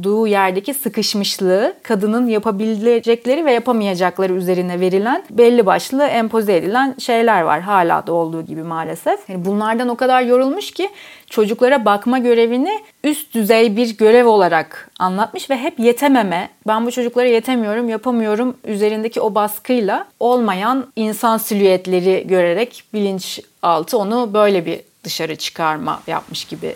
olduğu 0.00 0.26
yerdeki 0.26 0.74
sıkışmışlığı, 0.74 1.74
kadının 1.82 2.26
yapabilecekleri 2.26 3.44
ve 3.44 3.52
yapamayacakları 3.52 4.32
üzerine 4.32 4.80
verilen 4.80 5.24
belli 5.30 5.66
başlı 5.66 6.04
empoze 6.04 6.56
edilen 6.56 6.94
şeyler 6.98 7.42
var. 7.42 7.60
Hala 7.60 8.06
da 8.06 8.12
olduğu 8.12 8.42
gibi 8.42 8.62
maalesef. 8.62 9.28
Yani 9.28 9.44
bunlardan 9.44 9.88
o 9.88 9.96
kadar 9.96 10.22
yorulmuş 10.22 10.70
ki 10.70 10.88
çocuklara 11.30 11.84
bakma 11.84 12.18
görevini 12.18 12.80
üst 13.04 13.34
düzey 13.34 13.76
bir 13.76 13.96
görev 13.96 14.26
olarak 14.26 14.90
anlatmış 14.98 15.50
ve 15.50 15.56
hep 15.56 15.78
yetememe, 15.78 16.48
ben 16.66 16.86
bu 16.86 16.90
çocuklara 16.90 17.28
yetemiyorum, 17.28 17.88
yapamıyorum 17.88 18.56
üzerindeki 18.64 19.20
o 19.20 19.34
baskıyla 19.34 20.06
olmayan 20.20 20.86
insan 20.96 21.38
silüetleri 21.38 22.24
görerek 22.26 22.84
bilinçaltı 22.94 23.98
onu 23.98 24.30
böyle 24.34 24.66
bir 24.66 24.80
dışarı 25.04 25.36
çıkarma 25.36 26.02
yapmış 26.06 26.44
gibi 26.44 26.74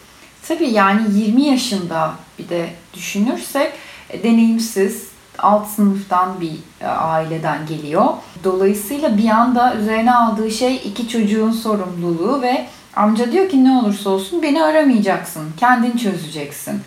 Tabii 0.49 0.69
yani 0.69 1.03
20 1.15 1.43
yaşında 1.43 2.13
bir 2.39 2.49
de 2.49 2.69
düşünürsek 2.95 3.73
e, 4.11 4.23
deneyimsiz, 4.23 5.09
alt 5.39 5.69
sınıftan 5.69 6.41
bir 6.41 6.53
e, 6.81 6.87
aileden 6.87 7.67
geliyor. 7.67 8.07
Dolayısıyla 8.45 9.19
bir 9.19 9.29
anda 9.29 9.75
üzerine 9.75 10.15
aldığı 10.15 10.51
şey 10.51 10.77
iki 10.77 11.09
çocuğun 11.09 11.53
sorumluluğu 11.53 12.43
ve 12.43 12.67
amca 12.97 13.33
diyor 13.33 13.49
ki 13.49 13.65
ne 13.65 13.71
olursa 13.71 14.11
olsun 14.11 14.43
beni 14.43 14.63
aramayacaksın, 14.63 15.53
kendin 15.57 15.97
çözeceksin. 15.97 16.81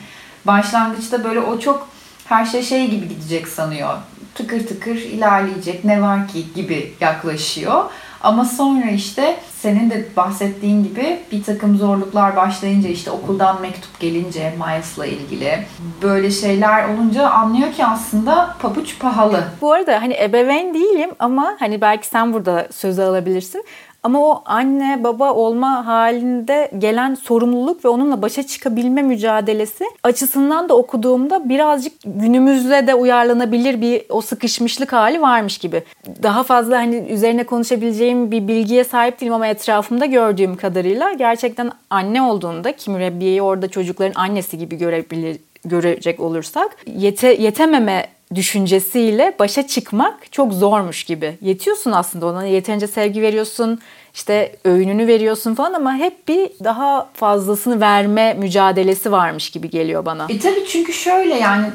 Başlangıçta 0.46 1.24
böyle 1.24 1.40
o 1.40 1.60
çok 1.60 1.88
her 2.26 2.46
şey 2.46 2.64
şey 2.64 2.90
gibi 2.90 3.10
gidecek 3.10 3.48
sanıyor. 3.48 3.98
Tıkır 4.36 4.68
tıkır 4.68 4.96
ilerleyecek 4.96 5.86
ne 5.86 6.02
var 6.02 6.28
ki 6.28 6.46
gibi 6.56 6.94
yaklaşıyor. 7.02 7.84
Ama 8.22 8.46
sonra 8.46 8.90
işte 8.90 9.38
senin 9.60 9.90
de 9.90 10.06
bahsettiğin 10.18 10.84
gibi 10.84 11.20
bir 11.32 11.44
takım 11.44 11.78
zorluklar 11.78 12.36
başlayınca 12.36 12.90
işte 12.90 13.12
okuldan 13.12 13.62
mektup 13.62 14.00
gelince 14.00 14.54
Miles'la 14.66 15.06
ilgili 15.06 15.66
böyle 16.02 16.32
şeyler 16.32 16.90
olunca 16.90 17.30
anlıyor 17.30 17.74
ki 17.74 17.86
aslında 17.86 18.56
pabuç 18.62 19.00
pahalı. 19.00 19.44
Bu 19.62 19.74
arada 19.74 20.02
hani 20.02 20.18
ebeveyn 20.22 20.74
değilim 20.74 21.10
ama 21.20 21.56
hani 21.60 21.82
belki 21.82 22.08
sen 22.08 22.34
burada 22.34 22.68
sözü 22.72 23.02
alabilirsin. 23.02 23.66
Ama 24.04 24.20
o 24.20 24.42
anne 24.46 25.04
baba 25.04 25.34
olma 25.34 25.86
halinde 25.88 26.72
gelen 26.78 27.16
sorumluluk 27.16 27.86
ve 27.86 27.90
onunla 27.90 28.22
başa 28.22 28.44
çıkabilme 28.44 29.02
mücadelesi 29.02 29.86
açısından 30.04 30.70
da 30.70 30.78
okuduğumda 30.78 31.50
birazcık 31.50 31.94
günümüzde 32.06 32.88
de 32.88 32.96
uyarlanabilir 32.96 33.82
bir 33.82 34.02
o 34.10 34.22
sıkışmışlık 34.22 34.94
hali 34.94 35.22
varmış 35.22 35.58
gibi. 35.58 35.84
Daha 36.24 36.44
fazla 36.44 36.78
hani 36.78 36.96
üzerine 36.96 37.44
konuşabileceğim 37.44 38.32
bir 38.32 38.48
bilgiye 38.48 38.84
sahip 38.84 39.22
değilim 39.22 39.34
ama 39.34 39.48
etrafımda 39.48 40.06
gördüğüm 40.06 40.56
kadarıyla 40.56 41.14
gerçekten 41.14 41.72
anne 41.90 42.22
olduğunda 42.22 42.76
ki 42.76 42.92
mürebbiyeyi 42.92 43.42
orada 43.42 43.68
çocukların 43.68 44.22
annesi 44.22 44.58
gibi 44.58 44.78
görebilir 44.78 45.38
görecek 45.66 46.20
olursak 46.20 46.78
yete, 46.88 47.28
yetememe 47.34 48.17
düşüncesiyle 48.36 49.36
başa 49.40 49.68
çıkmak 49.68 50.32
çok 50.32 50.54
zormuş 50.54 51.04
gibi. 51.04 51.38
Yetiyorsun 51.42 51.92
aslında 51.92 52.26
ona 52.26 52.46
yeterince 52.46 52.88
sevgi 52.88 53.22
veriyorsun, 53.22 53.80
işte 54.14 54.56
öğününü 54.64 55.08
veriyorsun 55.08 55.56
falan 55.56 55.74
ama 55.74 55.96
hep 55.96 56.28
bir 56.28 56.50
daha 56.64 57.10
fazlasını 57.14 57.82
verme 57.82 58.34
mücadelesi 58.34 59.12
varmış 59.12 59.50
gibi 59.50 59.70
geliyor 59.70 60.06
bana. 60.06 60.26
E 60.30 60.40
tabii 60.40 60.66
çünkü 60.68 60.94
şöyle 60.94 61.36
yani 61.36 61.66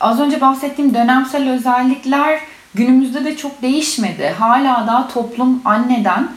az 0.00 0.20
önce 0.20 0.40
bahsettiğim 0.40 0.94
dönemsel 0.94 1.50
özellikler 1.50 2.40
günümüzde 2.74 3.24
de 3.24 3.36
çok 3.36 3.62
değişmedi. 3.62 4.34
Hala 4.38 4.86
daha 4.86 5.08
toplum 5.08 5.62
anneden 5.64 6.28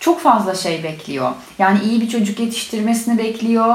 çok 0.00 0.20
fazla 0.20 0.54
şey 0.54 0.82
bekliyor. 0.82 1.32
Yani 1.58 1.78
iyi 1.84 2.00
bir 2.00 2.08
çocuk 2.08 2.40
yetiştirmesini 2.40 3.18
bekliyor. 3.18 3.74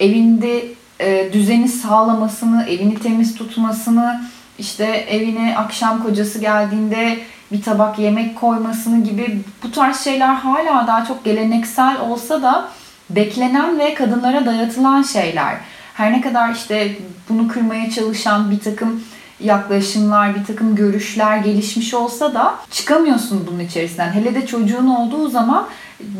Evinde 0.00 0.64
e, 1.00 1.32
düzeni 1.32 1.68
sağlamasını, 1.68 2.66
evini 2.68 2.98
temiz 2.98 3.34
tutmasını, 3.34 4.20
işte 4.58 4.84
evine 4.84 5.56
akşam 5.58 6.02
kocası 6.02 6.38
geldiğinde 6.38 7.18
bir 7.52 7.62
tabak 7.62 7.98
yemek 7.98 8.36
koymasını 8.36 9.04
gibi 9.04 9.40
bu 9.62 9.72
tarz 9.72 10.00
şeyler 10.00 10.34
hala 10.34 10.86
daha 10.86 11.04
çok 11.04 11.24
geleneksel 11.24 12.00
olsa 12.00 12.42
da 12.42 12.68
beklenen 13.10 13.78
ve 13.78 13.94
kadınlara 13.94 14.46
dayatılan 14.46 15.02
şeyler. 15.02 15.56
Her 15.94 16.12
ne 16.12 16.20
kadar 16.20 16.54
işte 16.54 16.96
bunu 17.28 17.48
kırmaya 17.48 17.90
çalışan 17.90 18.50
bir 18.50 18.60
takım 18.60 19.04
yaklaşımlar, 19.40 20.34
bir 20.34 20.44
takım 20.44 20.76
görüşler 20.76 21.36
gelişmiş 21.36 21.94
olsa 21.94 22.34
da 22.34 22.54
çıkamıyorsun 22.70 23.46
bunun 23.50 23.60
içerisinden. 23.60 24.12
Hele 24.12 24.34
de 24.34 24.46
çocuğun 24.46 24.86
olduğu 24.86 25.28
zaman 25.28 25.68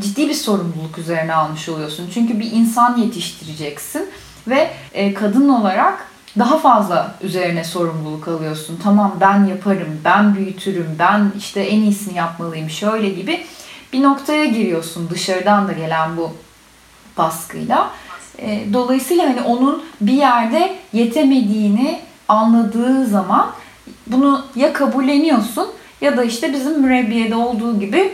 ciddi 0.01 0.29
bir 0.29 0.35
sorumluluk 0.35 0.99
üzerine 0.99 1.35
almış 1.35 1.69
oluyorsun. 1.69 2.11
Çünkü 2.15 2.41
bir 2.41 2.53
insan 2.53 2.97
yetiştireceksin 2.97 4.09
ve 4.49 4.71
e, 4.93 5.15
kadın 5.15 5.49
olarak 5.49 6.14
daha 6.39 6.59
fazla 6.59 7.15
üzerine 7.23 7.65
sorumluluk 7.65 8.29
alıyorsun. 8.29 8.81
Tamam 8.83 9.17
ben 9.21 9.45
yaparım, 9.45 10.01
ben 10.05 10.35
büyütürüm, 10.37 10.97
ben 10.99 11.33
işte 11.39 11.61
en 11.61 11.81
iyisini 11.81 12.17
yapmalıyım 12.19 12.71
şöyle 12.71 13.09
gibi 13.09 13.45
bir 13.93 14.03
noktaya 14.03 14.45
giriyorsun 14.45 15.11
dışarıdan 15.11 15.69
da 15.69 15.73
gelen 15.73 16.17
bu 16.17 16.33
baskıyla. 17.19 17.91
E, 18.39 18.65
dolayısıyla 18.73 19.25
hani 19.25 19.41
onun 19.41 19.83
bir 20.01 20.13
yerde 20.13 20.75
yetemediğini 20.93 22.01
anladığı 22.29 23.07
zaman 23.07 23.51
bunu 24.07 24.47
ya 24.57 24.73
kabulleniyorsun 24.73 25.69
ya 26.01 26.17
da 26.17 26.25
işte 26.25 26.53
bizim 26.53 26.81
mürebbiyede 26.81 27.37
olduğu 27.37 27.81
gibi 27.81 28.13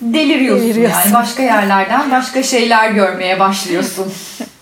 deliriyorsun, 0.00 0.68
Deliriyorsun. 0.68 0.98
yani. 0.98 1.14
Başka 1.14 1.42
yerlerden 1.42 2.10
başka 2.10 2.42
şeyler 2.42 2.90
görmeye 2.90 3.40
başlıyorsun. 3.40 4.12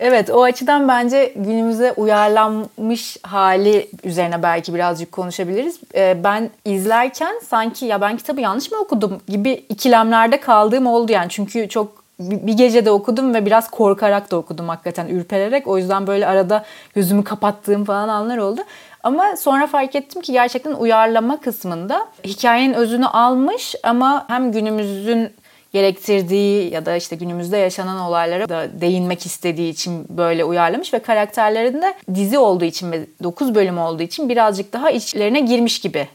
Evet 0.00 0.30
o 0.30 0.42
açıdan 0.42 0.88
bence 0.88 1.32
günümüze 1.36 1.92
uyarlanmış 1.92 3.16
hali 3.22 3.88
üzerine 4.04 4.42
belki 4.42 4.74
birazcık 4.74 5.12
konuşabiliriz. 5.12 5.80
Ee, 5.94 6.16
ben 6.24 6.50
izlerken 6.64 7.40
sanki 7.46 7.86
ya 7.86 8.00
ben 8.00 8.16
kitabı 8.16 8.40
yanlış 8.40 8.72
mı 8.72 8.78
okudum 8.78 9.20
gibi 9.28 9.64
ikilemlerde 9.68 10.40
kaldığım 10.40 10.86
oldu 10.86 11.12
yani. 11.12 11.28
Çünkü 11.28 11.68
çok 11.68 12.04
bir 12.20 12.52
gecede 12.52 12.90
okudum 12.90 13.34
ve 13.34 13.46
biraz 13.46 13.70
korkarak 13.70 14.30
da 14.30 14.36
okudum 14.36 14.68
hakikaten 14.68 15.08
ürpererek. 15.08 15.66
O 15.66 15.78
yüzden 15.78 16.06
böyle 16.06 16.26
arada 16.26 16.64
gözümü 16.94 17.24
kapattığım 17.24 17.84
falan 17.84 18.08
anlar 18.08 18.38
oldu. 18.38 18.60
Ama 19.02 19.36
sonra 19.36 19.66
fark 19.66 19.94
ettim 19.94 20.22
ki 20.22 20.32
gerçekten 20.32 20.72
uyarlama 20.72 21.40
kısmında 21.40 22.06
hikayenin 22.24 22.74
özünü 22.74 23.06
almış 23.06 23.74
ama 23.82 24.24
hem 24.28 24.52
günümüzün 24.52 25.30
gerektirdiği 25.74 26.72
ya 26.72 26.86
da 26.86 26.96
işte 26.96 27.16
günümüzde 27.16 27.56
yaşanan 27.56 28.00
olaylara 28.00 28.48
da 28.48 28.80
değinmek 28.80 29.26
istediği 29.26 29.70
için 29.70 30.06
böyle 30.08 30.44
uyarlamış 30.44 30.94
ve 30.94 30.98
karakterlerin 30.98 31.82
de 31.82 31.94
dizi 32.14 32.38
olduğu 32.38 32.64
için 32.64 32.92
ve 32.92 33.06
9 33.22 33.54
bölüm 33.54 33.78
olduğu 33.78 34.02
için 34.02 34.28
birazcık 34.28 34.72
daha 34.72 34.90
içlerine 34.90 35.40
girmiş 35.40 35.80
gibi 35.80 36.08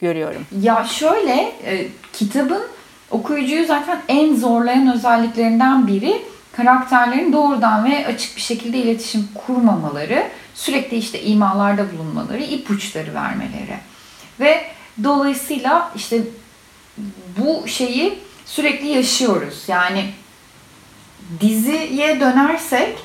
görüyorum. 0.00 0.46
Ya 0.62 0.86
şöyle 0.90 1.52
e, 1.66 1.86
kitabın 2.12 2.62
okuyucuyu 3.10 3.66
zaten 3.66 4.02
en 4.08 4.36
zorlayan 4.36 4.94
özelliklerinden 4.94 5.86
biri 5.86 6.22
karakterlerin 6.56 7.32
doğrudan 7.32 7.84
ve 7.84 8.06
açık 8.06 8.36
bir 8.36 8.42
şekilde 8.42 8.78
iletişim 8.78 9.28
kurmamaları, 9.34 10.26
sürekli 10.54 10.96
işte 10.96 11.22
imalarda 11.22 11.92
bulunmaları, 11.92 12.42
ipuçları 12.42 13.14
vermeleri. 13.14 13.78
Ve 14.40 14.64
dolayısıyla 15.04 15.92
işte 15.96 16.20
bu 17.38 17.68
şeyi 17.68 18.25
sürekli 18.46 18.88
yaşıyoruz. 18.88 19.64
Yani 19.68 20.10
diziye 21.40 22.20
dönersek 22.20 22.98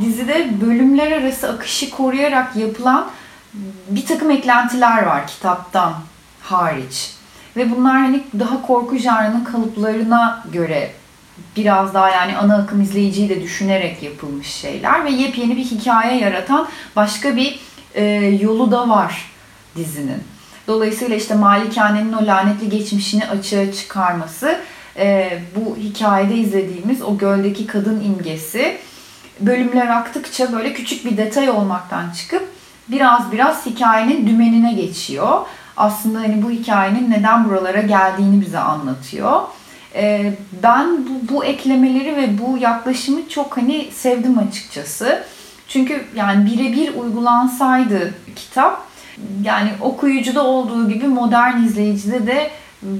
dizide 0.00 0.60
bölümler 0.60 1.12
arası 1.12 1.50
akışı 1.50 1.90
koruyarak 1.90 2.56
yapılan 2.56 3.10
bir 3.88 4.06
takım 4.06 4.30
eklentiler 4.30 5.02
var 5.02 5.26
kitaptan 5.26 5.94
hariç. 6.42 7.10
Ve 7.56 7.70
bunlar 7.70 7.96
hani 7.96 8.24
daha 8.38 8.62
korku 8.62 8.96
janrının 8.96 9.44
kalıplarına 9.44 10.44
göre 10.52 10.92
biraz 11.56 11.94
daha 11.94 12.10
yani 12.10 12.36
ana 12.36 12.56
akım 12.56 12.82
izleyiciyi 12.82 13.28
de 13.28 13.42
düşünerek 13.42 14.02
yapılmış 14.02 14.46
şeyler 14.46 15.04
ve 15.04 15.10
yepyeni 15.10 15.56
bir 15.56 15.64
hikaye 15.64 16.20
yaratan 16.20 16.68
başka 16.96 17.36
bir 17.36 17.60
e, 17.94 18.04
yolu 18.40 18.70
da 18.70 18.88
var 18.88 19.30
dizinin. 19.76 20.22
Dolayısıyla 20.66 21.16
işte 21.16 21.34
Malikane'nin 21.34 22.12
o 22.12 22.26
lanetli 22.26 22.68
geçmişini 22.68 23.26
açığa 23.26 23.72
çıkarması 23.72 24.60
e, 24.98 25.38
bu 25.56 25.76
hikayede 25.76 26.34
izlediğimiz 26.34 27.02
o 27.02 27.18
göldeki 27.18 27.66
kadın 27.66 28.00
imgesi 28.00 28.78
bölümler 29.40 29.86
aktıkça 29.86 30.52
böyle 30.52 30.72
küçük 30.72 31.04
bir 31.04 31.16
detay 31.16 31.50
olmaktan 31.50 32.10
çıkıp 32.10 32.48
biraz 32.88 33.32
biraz 33.32 33.66
hikayenin 33.66 34.26
dümenine 34.26 34.72
geçiyor. 34.72 35.40
Aslında 35.76 36.18
hani 36.18 36.42
bu 36.42 36.50
hikayenin 36.50 37.10
neden 37.10 37.48
buralara 37.48 37.80
geldiğini 37.80 38.40
bize 38.40 38.58
anlatıyor. 38.58 39.42
E, 39.94 40.32
ben 40.62 41.06
bu, 41.06 41.34
bu 41.34 41.44
eklemeleri 41.44 42.16
ve 42.16 42.38
bu 42.38 42.58
yaklaşımı 42.58 43.28
çok 43.28 43.56
hani 43.56 43.88
sevdim 43.92 44.38
açıkçası. 44.38 45.24
Çünkü 45.68 46.04
yani 46.14 46.46
birebir 46.46 46.94
uygulansaydı 46.94 48.14
kitap 48.36 48.86
yani 49.42 49.70
okuyucuda 49.80 50.44
olduğu 50.44 50.88
gibi 50.88 51.06
modern 51.06 51.62
izleyicide 51.62 52.26
de 52.26 52.50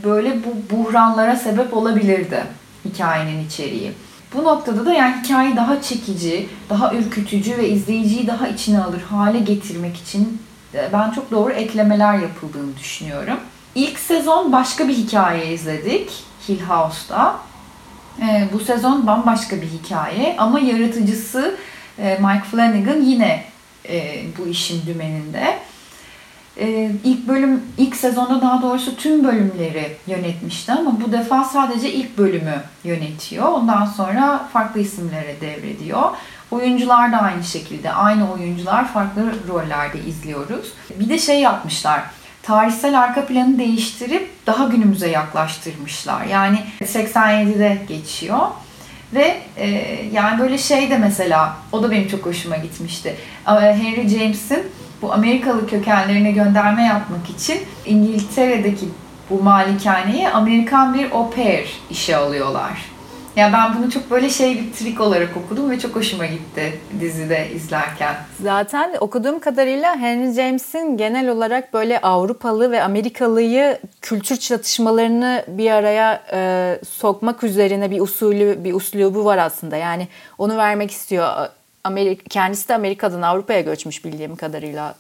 böyle 0.05 0.37
bu 0.45 0.77
buhranlara 0.77 1.37
sebep 1.37 1.75
olabilirdi 1.75 2.45
hikayenin 2.85 3.47
içeriği. 3.47 3.93
Bu 4.35 4.45
noktada 4.45 4.87
da 4.87 4.93
yani 4.93 5.15
hikayeyi 5.23 5.57
daha 5.57 5.83
çekici, 5.83 6.49
daha 6.71 6.95
ürkütücü 6.95 7.59
ve 7.59 7.69
izleyiciyi 7.69 8.27
daha 8.27 8.49
içine 8.49 8.83
alır 8.83 9.03
hale 9.03 9.39
getirmek 9.39 9.97
için 9.97 10.43
ben 10.93 11.11
çok 11.11 11.31
doğru 11.31 11.53
eklemeler 11.53 12.19
yapıldığını 12.19 12.77
düşünüyorum. 12.77 13.37
İlk 13.75 13.99
sezon 13.99 14.53
başka 14.53 14.89
bir 14.89 14.95
hikaye 14.95 15.53
izledik 15.53 16.11
Hill 16.49 16.61
House'da. 16.61 17.37
Ee, 18.23 18.49
bu 18.53 18.61
sezon 18.61 19.07
bambaşka 19.07 19.57
bir 19.57 19.67
hikaye 19.67 20.35
ama 20.39 20.61
yaratıcısı 20.61 21.57
e, 21.99 22.19
Mike 22.21 22.45
Flanagan 22.51 23.01
yine 23.01 23.45
e, 23.89 24.23
bu 24.39 24.47
işin 24.47 24.87
dümeninde. 24.87 25.59
Ee, 26.59 26.91
ilk 27.05 27.29
bölüm, 27.29 27.63
ilk 27.79 27.97
sezonda 27.97 28.41
daha 28.41 28.63
doğrusu 28.63 28.97
tüm 28.97 29.25
bölümleri 29.25 29.97
yönetmişti 30.07 30.73
ama 30.73 31.01
bu 31.01 31.13
defa 31.13 31.45
sadece 31.45 31.93
ilk 31.93 32.19
bölümü 32.19 32.63
yönetiyor. 32.85 33.49
Ondan 33.49 33.87
sonra 33.87 34.49
farklı 34.53 34.81
isimlere 34.81 35.41
devrediyor. 35.41 36.03
Oyuncular 36.51 37.13
da 37.13 37.17
aynı 37.17 37.45
şekilde. 37.45 37.93
Aynı 37.93 38.33
oyuncular 38.33 38.89
farklı 38.89 39.23
rollerde 39.49 40.01
izliyoruz. 40.01 40.73
Bir 41.01 41.09
de 41.09 41.19
şey 41.19 41.41
yapmışlar. 41.41 42.03
Tarihsel 42.43 43.01
arka 43.01 43.27
planı 43.27 43.59
değiştirip 43.59 44.31
daha 44.47 44.65
günümüze 44.65 45.09
yaklaştırmışlar. 45.09 46.25
Yani 46.25 46.59
87'de 46.81 47.79
geçiyor. 47.89 48.41
Ve 49.15 49.37
e, 49.57 49.69
yani 50.13 50.39
böyle 50.39 50.59
şey 50.59 50.91
de 50.91 50.99
mesela 50.99 51.57
o 51.73 51.83
da 51.83 51.91
benim 51.91 52.09
çok 52.09 52.27
hoşuma 52.27 52.57
gitmişti. 52.57 53.17
Henry 53.45 54.09
James'in 54.09 54.63
bu 55.03 55.13
Amerikalı 55.13 55.67
kökenlerine 55.67 56.31
gönderme 56.31 56.83
yapmak 56.83 57.31
için 57.31 57.59
İngiltere'deki 57.87 58.89
bu 59.31 59.43
malikaneyi 59.43 60.29
Amerikan 60.29 60.95
bir 60.95 61.11
au 61.11 61.31
pair 61.31 61.81
işe 61.91 62.17
alıyorlar. 62.17 62.97
Yani 63.37 63.53
ben 63.53 63.79
bunu 63.79 63.91
çok 63.91 64.11
böyle 64.11 64.31
şey 64.31 64.59
bir 64.59 64.73
trik 64.73 65.01
olarak 65.01 65.37
okudum 65.37 65.71
ve 65.71 65.79
çok 65.79 65.97
hoşuma 65.97 66.27
gitti 66.27 66.81
dizide 67.01 67.51
izlerken. 67.55 68.15
Zaten 68.43 68.97
okuduğum 69.01 69.39
kadarıyla 69.39 69.97
Henry 69.97 70.33
James'in 70.33 70.97
genel 70.97 71.29
olarak 71.29 71.75
böyle 71.75 72.01
Avrupalı 72.01 72.71
ve 72.71 72.83
Amerikalıyı 72.83 73.79
kültür 74.03 74.37
çatışmalarını 74.37 75.45
bir 75.49 75.71
araya 75.71 76.23
e, 76.33 76.79
sokmak 76.89 77.45
üzerine 77.45 77.91
bir 77.91 78.01
usulü, 78.01 78.65
bir 78.65 78.75
uslubu 78.75 79.25
var 79.25 79.39
aslında. 79.39 79.77
Yani 79.77 80.09
onu 80.39 80.57
vermek 80.57 80.91
istiyor. 80.91 81.49
Amerika, 81.87 82.23
kendisi 82.29 82.69
de 82.69 82.75
Amerika'dan 82.75 83.23
Avrupa'ya 83.23 83.61
göçmüş 83.61 84.05
bildiğim 84.05 84.37
kadarıyla 84.37 84.95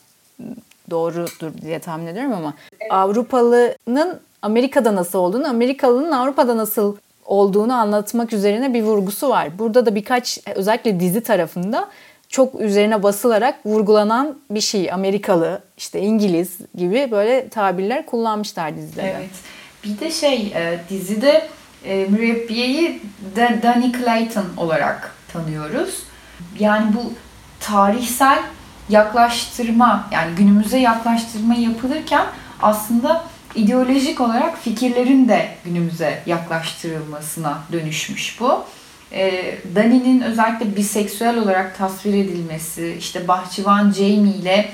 doğrudur 0.90 1.52
diye 1.62 1.78
tahmin 1.78 2.06
ediyorum 2.06 2.32
ama 2.32 2.54
Avrupalı'nın 2.90 4.20
Amerika'da 4.42 4.94
nasıl 4.94 5.18
olduğunu, 5.18 5.48
Amerikalı'nın 5.48 6.12
Avrupa'da 6.12 6.56
nasıl 6.56 6.96
olduğunu 7.24 7.74
anlatmak 7.74 8.32
üzerine 8.32 8.74
bir 8.74 8.82
vurgusu 8.82 9.28
var. 9.28 9.58
Burada 9.58 9.86
da 9.86 9.94
birkaç 9.94 10.38
özellikle 10.54 11.00
dizi 11.00 11.20
tarafında 11.20 11.88
çok 12.28 12.60
üzerine 12.60 13.02
basılarak 13.02 13.66
vurgulanan 13.66 14.38
bir 14.50 14.60
şey. 14.60 14.92
Amerikalı, 14.92 15.62
işte 15.76 16.00
İngiliz 16.00 16.58
gibi 16.74 17.08
böyle 17.10 17.48
tabirler 17.48 18.06
kullanmışlar 18.06 18.76
dizide. 18.76 19.02
Evet. 19.02 19.30
Bir 19.84 20.00
de 20.00 20.10
şey 20.10 20.52
e, 20.54 20.78
dizide 20.90 21.48
e, 21.84 22.06
mürebbiyeyi 22.08 23.00
Danny 23.36 23.92
Clayton 23.92 24.46
olarak 24.56 25.14
tanıyoruz. 25.32 26.05
Yani 26.58 26.94
bu 26.94 27.12
tarihsel 27.60 28.38
yaklaştırma 28.88 30.08
yani 30.12 30.34
günümüze 30.34 30.78
yaklaştırma 30.78 31.54
yapılırken 31.54 32.26
aslında 32.62 33.24
ideolojik 33.54 34.20
olarak 34.20 34.58
fikirlerin 34.58 35.28
de 35.28 35.48
günümüze 35.64 36.22
yaklaştırılmasına 36.26 37.58
dönüşmüş 37.72 38.40
bu. 38.40 38.64
E, 39.12 39.54
Dani'nin 39.74 40.20
özellikle 40.20 40.76
biseksüel 40.76 41.38
olarak 41.38 41.78
tasvir 41.78 42.14
edilmesi, 42.14 42.96
işte 42.98 43.28
bahçıvan 43.28 43.90
Jamie 43.90 44.34
ile 44.34 44.68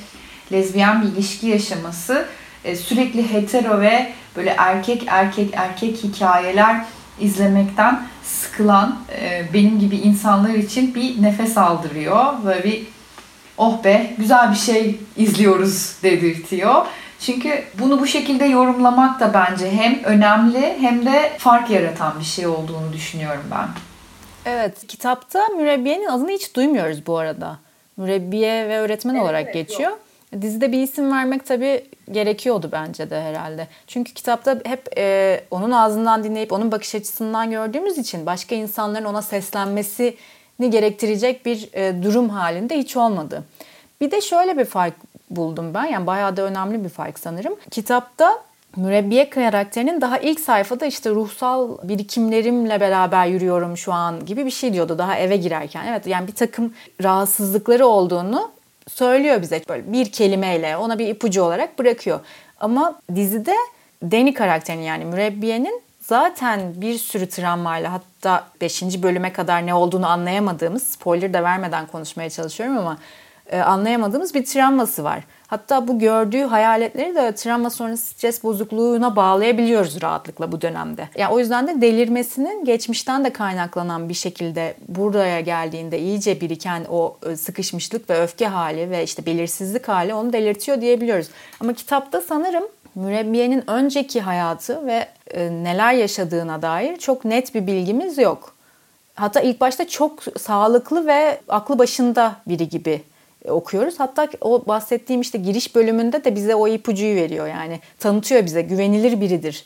lezbiyen 0.52 1.02
bir 1.02 1.08
ilişki 1.08 1.46
yaşaması, 1.46 2.26
e, 2.64 2.76
sürekli 2.76 3.32
hetero 3.32 3.80
ve 3.80 4.12
böyle 4.36 4.54
erkek 4.58 5.04
erkek 5.06 5.50
erkek 5.54 6.04
hikayeler 6.04 6.84
izlemekten 7.20 8.02
sıkılan 8.24 8.98
e, 9.20 9.44
benim 9.54 9.80
gibi 9.80 9.96
insanlar 9.96 10.54
için 10.54 10.94
bir 10.94 11.22
nefes 11.22 11.58
aldırıyor. 11.58 12.26
Böyle 12.44 12.64
bir 12.64 12.86
oh 13.58 13.84
be 13.84 14.14
güzel 14.18 14.50
bir 14.50 14.56
şey 14.56 15.00
izliyoruz 15.16 15.96
dedirtiyor. 16.02 16.86
Çünkü 17.20 17.64
bunu 17.78 18.00
bu 18.00 18.06
şekilde 18.06 18.44
yorumlamak 18.44 19.20
da 19.20 19.34
bence 19.34 19.70
hem 19.70 20.04
önemli 20.04 20.76
hem 20.80 21.06
de 21.06 21.32
fark 21.38 21.70
yaratan 21.70 22.20
bir 22.20 22.24
şey 22.24 22.46
olduğunu 22.46 22.92
düşünüyorum 22.92 23.44
ben. 23.50 23.68
Evet, 24.44 24.86
kitapta 24.86 25.48
mürebbiyenin 25.48 26.06
adını 26.06 26.30
hiç 26.30 26.56
duymuyoruz 26.56 27.06
bu 27.06 27.18
arada. 27.18 27.58
Mürebbiye 27.96 28.68
ve 28.68 28.78
öğretmen 28.78 29.14
evet, 29.14 29.22
olarak 29.22 29.54
geçiyor. 29.54 29.90
Yok. 29.90 30.00
Dizide 30.40 30.72
bir 30.72 30.82
isim 30.82 31.12
vermek 31.12 31.46
tabii 31.46 31.84
gerekiyordu 32.10 32.68
bence 32.72 33.10
de 33.10 33.22
herhalde. 33.22 33.68
Çünkü 33.86 34.14
kitapta 34.14 34.60
hep 34.64 34.98
e, 34.98 35.40
onun 35.50 35.70
ağzından 35.70 36.24
dinleyip 36.24 36.52
onun 36.52 36.72
bakış 36.72 36.94
açısından 36.94 37.50
gördüğümüz 37.50 37.98
için 37.98 38.26
başka 38.26 38.54
insanların 38.54 39.04
ona 39.04 39.22
seslenmesini 39.22 40.70
gerektirecek 40.70 41.46
bir 41.46 41.68
e, 41.72 42.02
durum 42.02 42.28
halinde 42.28 42.78
hiç 42.78 42.96
olmadı. 42.96 43.44
Bir 44.00 44.10
de 44.10 44.20
şöyle 44.20 44.58
bir 44.58 44.64
fark 44.64 44.94
buldum 45.30 45.74
ben. 45.74 45.84
Yani 45.84 46.06
bayağı 46.06 46.36
da 46.36 46.42
önemli 46.42 46.84
bir 46.84 46.88
fark 46.88 47.18
sanırım. 47.18 47.54
Kitapta 47.70 48.42
mürebbiye 48.76 49.30
karakterinin 49.30 50.00
daha 50.00 50.18
ilk 50.18 50.40
sayfada 50.40 50.86
işte 50.86 51.10
ruhsal 51.10 51.78
birikimlerimle 51.82 52.80
beraber 52.80 53.26
yürüyorum 53.26 53.76
şu 53.76 53.92
an 53.92 54.26
gibi 54.26 54.46
bir 54.46 54.50
şey 54.50 54.72
diyordu 54.72 54.98
daha 54.98 55.16
eve 55.16 55.36
girerken. 55.36 55.86
Evet 55.86 56.06
yani 56.06 56.26
bir 56.26 56.34
takım 56.34 56.74
rahatsızlıkları 57.02 57.86
olduğunu 57.86 58.50
söylüyor 58.88 59.42
bize 59.42 59.62
böyle 59.68 59.92
bir 59.92 60.12
kelimeyle 60.12 60.76
ona 60.76 60.98
bir 60.98 61.08
ipucu 61.08 61.42
olarak 61.42 61.78
bırakıyor. 61.78 62.20
Ama 62.60 63.00
dizide 63.14 63.56
Danny 64.02 64.34
karakterinin 64.34 64.82
yani 64.82 65.04
mürebbiyenin 65.04 65.82
zaten 66.00 66.80
bir 66.80 66.98
sürü 66.98 67.28
travmayla 67.28 67.92
hatta 67.92 68.46
5. 68.60 68.82
bölüme 68.82 69.32
kadar 69.32 69.66
ne 69.66 69.74
olduğunu 69.74 70.06
anlayamadığımız 70.06 70.82
spoiler 70.82 71.32
da 71.34 71.42
vermeden 71.42 71.86
konuşmaya 71.86 72.30
çalışıyorum 72.30 72.78
ama 72.78 72.98
anlayamadığımız 73.60 74.34
bir 74.34 74.44
travması 74.44 75.04
var. 75.04 75.24
Hatta 75.52 75.88
bu 75.88 75.98
gördüğü 75.98 76.42
hayaletleri 76.42 77.14
de 77.14 77.34
travma 77.34 77.70
sonrası 77.70 78.06
stres 78.06 78.44
bozukluğuna 78.44 79.16
bağlayabiliyoruz 79.16 80.02
rahatlıkla 80.02 80.52
bu 80.52 80.60
dönemde. 80.60 81.08
Yani 81.16 81.34
o 81.34 81.38
yüzden 81.38 81.66
de 81.66 81.80
delirmesinin 81.80 82.64
geçmişten 82.64 83.24
de 83.24 83.32
kaynaklanan 83.32 84.08
bir 84.08 84.14
şekilde 84.14 84.74
buraya 84.88 85.40
geldiğinde 85.40 85.98
iyice 85.98 86.40
biriken 86.40 86.84
o 86.90 87.16
e, 87.26 87.36
sıkışmışlık 87.36 88.10
ve 88.10 88.22
öfke 88.22 88.46
hali 88.46 88.90
ve 88.90 89.04
işte 89.04 89.26
belirsizlik 89.26 89.88
hali 89.88 90.14
onu 90.14 90.32
delirtiyor 90.32 90.80
diyebiliyoruz. 90.80 91.28
Ama 91.60 91.72
kitapta 91.72 92.20
sanırım 92.20 92.64
mürebbiyenin 92.94 93.70
önceki 93.70 94.20
hayatı 94.20 94.86
ve 94.86 95.08
e, 95.30 95.50
neler 95.50 95.92
yaşadığına 95.92 96.62
dair 96.62 96.96
çok 96.96 97.24
net 97.24 97.54
bir 97.54 97.66
bilgimiz 97.66 98.18
yok. 98.18 98.54
Hatta 99.14 99.40
ilk 99.40 99.60
başta 99.60 99.88
çok 99.88 100.22
sağlıklı 100.38 101.06
ve 101.06 101.40
aklı 101.48 101.78
başında 101.78 102.36
biri 102.46 102.68
gibi 102.68 103.02
okuyoruz. 103.48 104.00
Hatta 104.00 104.28
o 104.40 104.66
bahsettiğim 104.66 105.20
işte 105.20 105.38
giriş 105.38 105.74
bölümünde 105.74 106.24
de 106.24 106.34
bize 106.34 106.54
o 106.54 106.68
ipucuyu 106.68 107.16
veriyor 107.16 107.46
yani. 107.46 107.80
Tanıtıyor 107.98 108.44
bize 108.44 108.62
güvenilir 108.62 109.20
biridir. 109.20 109.64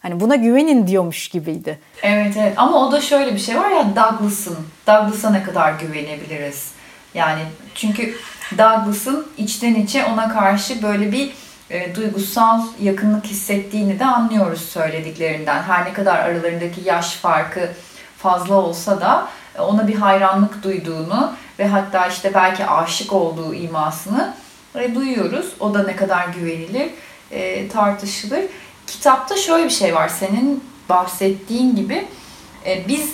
Hani 0.00 0.20
buna 0.20 0.36
güvenin 0.36 0.86
diyormuş 0.86 1.28
gibiydi. 1.28 1.78
Evet 2.02 2.36
evet 2.36 2.52
ama 2.56 2.86
o 2.86 2.92
da 2.92 3.00
şöyle 3.00 3.34
bir 3.34 3.38
şey 3.38 3.56
var 3.56 3.70
ya 3.70 3.86
Douglas'ın. 3.96 4.56
Douglas'a 4.86 5.30
ne 5.30 5.42
kadar 5.42 5.72
güvenebiliriz? 5.72 6.72
Yani 7.14 7.40
çünkü 7.74 8.14
Douglas'ın 8.58 9.26
içten 9.38 9.74
içe 9.74 10.04
ona 10.04 10.28
karşı 10.28 10.82
böyle 10.82 11.12
bir 11.12 11.30
e, 11.70 11.94
duygusal 11.94 12.62
yakınlık 12.80 13.24
hissettiğini 13.24 13.98
de 13.98 14.04
anlıyoruz 14.04 14.60
söylediklerinden. 14.60 15.62
Her 15.62 15.84
ne 15.84 15.92
kadar 15.92 16.18
aralarındaki 16.18 16.80
yaş 16.84 17.12
farkı 17.12 17.70
fazla 18.18 18.54
olsa 18.54 19.00
da 19.00 19.28
e, 19.58 19.60
ona 19.60 19.88
bir 19.88 19.94
hayranlık 19.94 20.62
duyduğunu 20.62 21.32
ve 21.58 21.66
hatta 21.66 22.06
işte 22.06 22.34
belki 22.34 22.66
aşık 22.66 23.12
olduğu 23.12 23.54
imasını 23.54 24.34
e, 24.74 24.94
duyuyoruz. 24.94 25.46
O 25.60 25.74
da 25.74 25.82
ne 25.82 25.96
kadar 25.96 26.28
güvenilir 26.28 26.90
e, 27.30 27.68
tartışılır. 27.68 28.40
Kitapta 28.86 29.36
şöyle 29.36 29.64
bir 29.64 29.70
şey 29.70 29.94
var 29.94 30.08
senin 30.08 30.64
bahsettiğin 30.88 31.76
gibi 31.76 32.06
e, 32.66 32.88
biz 32.88 33.12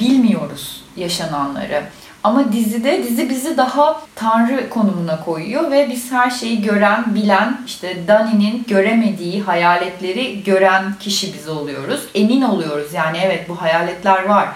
bilmiyoruz 0.00 0.84
yaşananları. 0.96 1.82
Ama 2.24 2.52
dizide 2.52 3.04
dizi 3.04 3.30
bizi 3.30 3.56
daha 3.56 4.02
tanrı 4.14 4.70
konumuna 4.70 5.24
koyuyor 5.24 5.70
ve 5.70 5.88
biz 5.90 6.12
her 6.12 6.30
şeyi 6.30 6.62
gören, 6.62 7.14
bilen, 7.14 7.60
işte 7.66 8.08
Dani'nin 8.08 8.64
göremediği 8.68 9.42
hayaletleri 9.42 10.42
gören 10.44 10.94
kişi 11.00 11.34
biz 11.34 11.48
oluyoruz. 11.48 12.06
Emin 12.14 12.42
oluyoruz 12.42 12.94
yani 12.94 13.18
evet 13.22 13.48
bu 13.48 13.62
hayaletler 13.62 14.24
var 14.24 14.48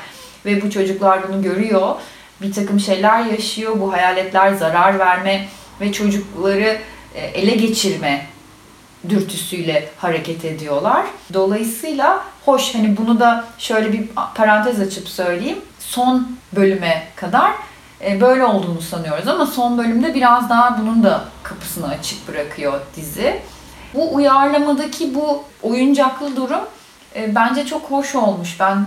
ve 0.45 0.63
bu 0.63 0.71
çocuklar 0.71 1.29
bunu 1.29 1.43
görüyor. 1.43 1.95
Bir 2.43 2.53
takım 2.53 2.81
şeyler 2.81 3.25
yaşıyor. 3.25 3.81
Bu 3.81 3.93
hayaletler 3.93 4.55
zarar 4.55 4.99
verme 4.99 5.49
ve 5.81 5.93
çocukları 5.93 6.79
e, 7.15 7.21
ele 7.21 7.55
geçirme 7.55 8.27
dürtüsüyle 9.09 9.89
hareket 9.99 10.45
ediyorlar. 10.45 11.07
Dolayısıyla 11.35 12.25
hoş 12.45 12.75
hani 12.75 12.97
bunu 12.97 13.21
da 13.21 13.45
şöyle 13.59 13.93
bir 13.93 14.09
parantez 14.35 14.81
açıp 14.81 15.09
söyleyeyim. 15.09 15.59
Son 15.79 16.29
bölüme 16.53 17.03
kadar 17.17 17.53
e, 18.05 18.21
böyle 18.21 18.45
olduğunu 18.45 18.81
sanıyoruz 18.81 19.29
ama 19.29 19.47
son 19.47 19.79
bölümde 19.79 20.15
biraz 20.15 20.51
daha 20.51 20.79
bunun 20.81 21.03
da 21.03 21.25
kapısını 21.43 21.89
açık 21.89 22.29
bırakıyor 22.29 22.81
dizi. 22.97 23.41
Bu 23.95 24.15
uyarlamadaki 24.15 25.15
bu 25.15 25.45
oyuncaklı 25.63 26.37
durum 26.37 26.65
e, 27.17 27.35
bence 27.35 27.67
çok 27.67 27.91
hoş 27.91 28.15
olmuş. 28.15 28.57
Ben 28.61 28.87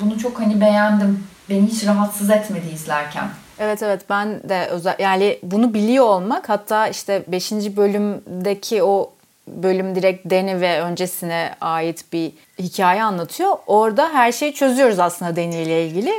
bunu 0.00 0.18
çok 0.18 0.40
hani 0.40 0.60
beğendim. 0.60 1.24
Beni 1.50 1.66
hiç 1.66 1.86
rahatsız 1.86 2.30
etmedi 2.30 2.68
izlerken. 2.74 3.28
Evet 3.58 3.82
evet 3.82 4.00
ben 4.10 4.48
de 4.48 4.66
özel 4.66 4.96
yani 4.98 5.38
bunu 5.42 5.74
biliyor 5.74 6.04
olmak 6.04 6.48
hatta 6.48 6.88
işte 6.88 7.24
5. 7.28 7.52
bölümdeki 7.52 8.82
o 8.82 9.12
bölüm 9.48 9.94
direkt 9.94 10.30
Deni 10.30 10.60
ve 10.60 10.80
öncesine 10.80 11.54
ait 11.60 12.12
bir 12.12 12.32
hikaye 12.58 13.02
anlatıyor. 13.02 13.56
Orada 13.66 14.08
her 14.12 14.32
şeyi 14.32 14.54
çözüyoruz 14.54 14.98
aslında 14.98 15.36
Deni 15.36 15.62
ile 15.62 15.86
ilgili. 15.86 16.12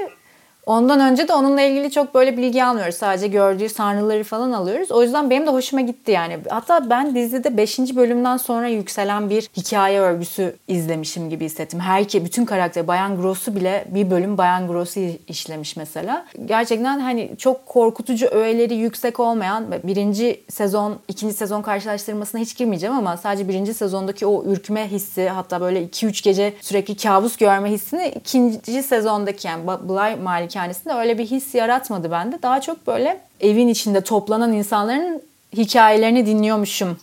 Ondan 0.67 0.99
önce 0.99 1.27
de 1.27 1.33
onunla 1.33 1.61
ilgili 1.61 1.91
çok 1.91 2.15
böyle 2.15 2.37
bilgi 2.37 2.63
almıyoruz. 2.63 2.95
Sadece 2.95 3.27
gördüğü 3.27 3.69
sanrıları 3.69 4.23
falan 4.23 4.51
alıyoruz. 4.51 4.91
O 4.91 5.03
yüzden 5.03 5.29
benim 5.29 5.47
de 5.47 5.51
hoşuma 5.51 5.81
gitti 5.81 6.11
yani. 6.11 6.37
Hatta 6.49 6.89
ben 6.89 7.15
dizide 7.15 7.57
5. 7.57 7.79
bölümden 7.79 8.37
sonra 8.37 8.67
yükselen 8.67 9.29
bir 9.29 9.49
hikaye 9.57 9.99
örgüsü 9.99 10.55
izlemişim 10.67 11.29
gibi 11.29 11.45
hissettim. 11.45 11.79
Herke, 11.79 12.25
bütün 12.25 12.45
karakter 12.45 12.87
Bayan 12.87 13.21
Gross'u 13.21 13.55
bile 13.55 13.85
bir 13.89 14.11
bölüm 14.11 14.37
Bayan 14.37 14.67
Gross'u 14.67 14.99
işlemiş 15.27 15.75
mesela. 15.75 16.25
Gerçekten 16.45 16.99
hani 16.99 17.31
çok 17.37 17.65
korkutucu 17.65 18.27
öğeleri 18.27 18.75
yüksek 18.75 19.19
olmayan 19.19 19.65
birinci 19.83 20.41
sezon, 20.49 20.95
ikinci 21.07 21.33
sezon 21.33 21.61
karşılaştırmasına 21.61 22.41
hiç 22.41 22.57
girmeyeceğim 22.57 22.95
ama 22.95 23.17
sadece 23.17 23.47
birinci 23.47 23.73
sezondaki 23.73 24.25
o 24.25 24.43
ürkme 24.43 24.87
hissi 24.87 25.29
hatta 25.29 25.61
böyle 25.61 25.83
2-3 25.83 26.23
gece 26.23 26.53
sürekli 26.61 26.97
kabus 26.97 27.37
görme 27.37 27.71
hissini 27.71 28.07
ikinci 28.07 28.83
sezondaki 28.83 29.47
yani 29.47 29.67
Bly 29.67 30.23
Maliki 30.23 30.56
malikanesinde 30.57 30.93
öyle 30.93 31.17
bir 31.17 31.25
his 31.25 31.55
yaratmadı 31.55 32.11
bende. 32.11 32.41
Daha 32.41 32.61
çok 32.61 32.87
böyle 32.87 33.21
evin 33.39 33.67
içinde 33.67 34.01
toplanan 34.01 34.53
insanların 34.53 35.21
hikayelerini 35.53 36.25
dinliyormuşum 36.25 36.97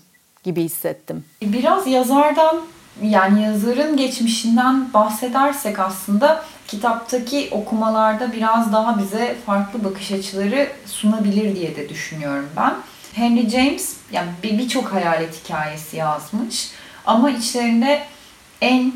gibi 0.45 0.63
hissettim. 0.63 1.25
Biraz 1.43 1.87
yazardan 1.87 2.61
yani 3.03 3.43
yazarın 3.43 3.97
geçmişinden 3.97 4.93
bahsedersek 4.93 5.79
aslında 5.79 6.45
kitaptaki 6.69 7.49
okumalarda 7.51 8.33
biraz 8.33 8.73
daha 8.73 8.99
bize 8.99 9.37
farklı 9.47 9.85
bakış 9.85 10.13
açıları 10.13 10.69
sunabilir 10.87 11.57
diye 11.57 11.77
de 11.77 11.89
düşünüyorum 11.89 12.49
ben. 12.57 12.75
Henry 13.15 13.51
James 13.51 13.97
yani 14.13 14.29
birçok 14.43 14.93
hayalet 14.93 15.45
hikayesi 15.45 15.97
yazmış 15.97 16.71
ama 17.07 17.31
içlerinde 17.31 18.03
en 18.61 18.93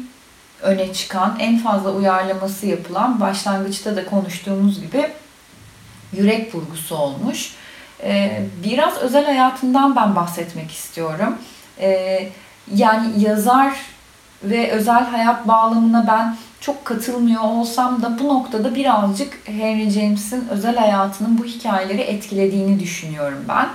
öne 0.63 0.93
çıkan, 0.93 1.37
en 1.41 1.59
fazla 1.59 1.93
uyarlaması 1.93 2.67
yapılan 2.67 3.21
başlangıçta 3.21 3.97
da 3.97 4.07
konuştuğumuz 4.07 4.81
gibi 4.81 5.11
yürek 6.13 6.55
vurgusu 6.55 6.97
olmuş. 6.97 7.55
Ee, 8.03 8.43
biraz 8.65 8.97
özel 8.97 9.25
hayatından 9.25 9.97
ben 9.97 10.17
bahsetmek 10.17 10.71
istiyorum. 10.71 11.39
Ee, 11.81 12.29
yani 12.75 13.21
yazar 13.21 13.75
ve 14.43 14.71
özel 14.71 15.05
hayat 15.07 15.49
bağlamına 15.49 16.07
ben 16.09 16.37
çok 16.61 16.85
katılmıyor 16.85 17.43
olsam 17.43 18.03
da 18.03 18.19
bu 18.19 18.29
noktada 18.29 18.75
birazcık 18.75 19.39
Henry 19.45 19.91
James'in 19.91 20.49
özel 20.49 20.77
hayatının 20.77 21.39
bu 21.39 21.45
hikayeleri 21.45 22.01
etkilediğini 22.01 22.81
düşünüyorum 22.81 23.45
ben. 23.49 23.69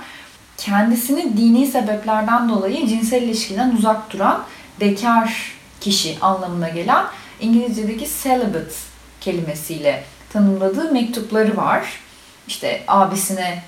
Kendisini 0.56 1.36
dini 1.36 1.66
sebeplerden 1.66 2.48
dolayı 2.48 2.86
cinsel 2.88 3.22
ilişkiden 3.22 3.70
uzak 3.76 4.12
duran 4.12 4.42
bekar 4.80 5.53
kişi 5.84 6.18
anlamına 6.20 6.68
gelen 6.68 7.06
İngilizce'deki 7.40 8.08
celibate 8.22 8.74
kelimesiyle 9.20 10.04
tanımladığı 10.32 10.92
mektupları 10.92 11.56
var. 11.56 12.00
İşte 12.46 12.82
abisine 12.88 13.62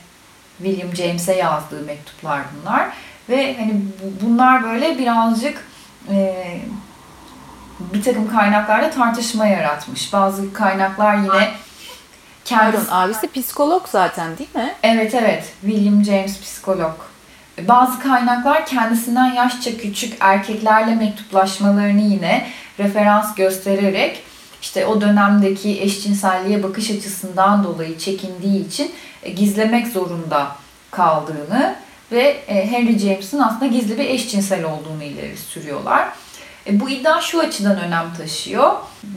William 0.59 0.97
James'e 0.97 1.35
yazdığı 1.35 1.81
mektuplar 1.81 2.41
bunlar 2.55 2.89
ve 3.29 3.57
hani 3.59 3.83
bunlar 4.23 4.65
böyle 4.65 4.99
birazcık 4.99 5.65
e, 6.11 6.35
bir 7.81 8.03
takım 8.03 8.31
kaynaklarda 8.31 8.91
tartışma 8.91 9.47
yaratmış. 9.47 10.13
Bazı 10.13 10.53
kaynaklar 10.53 11.17
yine 11.17 11.53
kendisi... 12.45 12.87
Pardon, 12.87 13.07
abisi 13.07 13.33
psikolog 13.33 13.89
zaten 13.89 14.39
değil 14.39 14.55
mi? 14.55 14.75
Evet 14.83 15.15
evet. 15.15 15.53
William 15.61 16.05
James 16.05 16.41
psikolog. 16.41 16.95
Bazı 17.63 18.01
kaynaklar 18.01 18.67
kendisinden 18.67 19.33
yaşça 19.33 19.77
küçük 19.77 20.17
erkeklerle 20.21 20.95
mektuplaşmalarını 20.95 22.01
yine 22.01 22.47
referans 22.79 23.35
göstererek 23.35 24.23
işte 24.63 24.87
o 24.87 25.01
dönemdeki 25.01 25.83
eşcinselliğe 25.83 26.63
bakış 26.63 26.91
açısından 26.91 27.65
dolayı 27.65 27.99
çekindiği 27.99 28.67
için 28.67 28.93
e, 29.23 29.31
gizlemek 29.31 29.87
zorunda 29.87 30.49
kaldığını 30.91 31.77
ve 32.13 32.37
e, 32.49 32.71
Henry 32.71 32.99
James'in 32.99 33.39
aslında 33.39 33.67
gizli 33.67 33.99
bir 33.99 34.05
eşcinsel 34.05 34.65
olduğunu 34.65 35.03
ileri 35.03 35.37
sürüyorlar. 35.37 36.09
E, 36.67 36.81
bu 36.81 36.91
iddia 36.91 37.21
şu 37.21 37.41
açıdan 37.41 37.81
önem 37.81 38.15
taşıyor. 38.19 38.73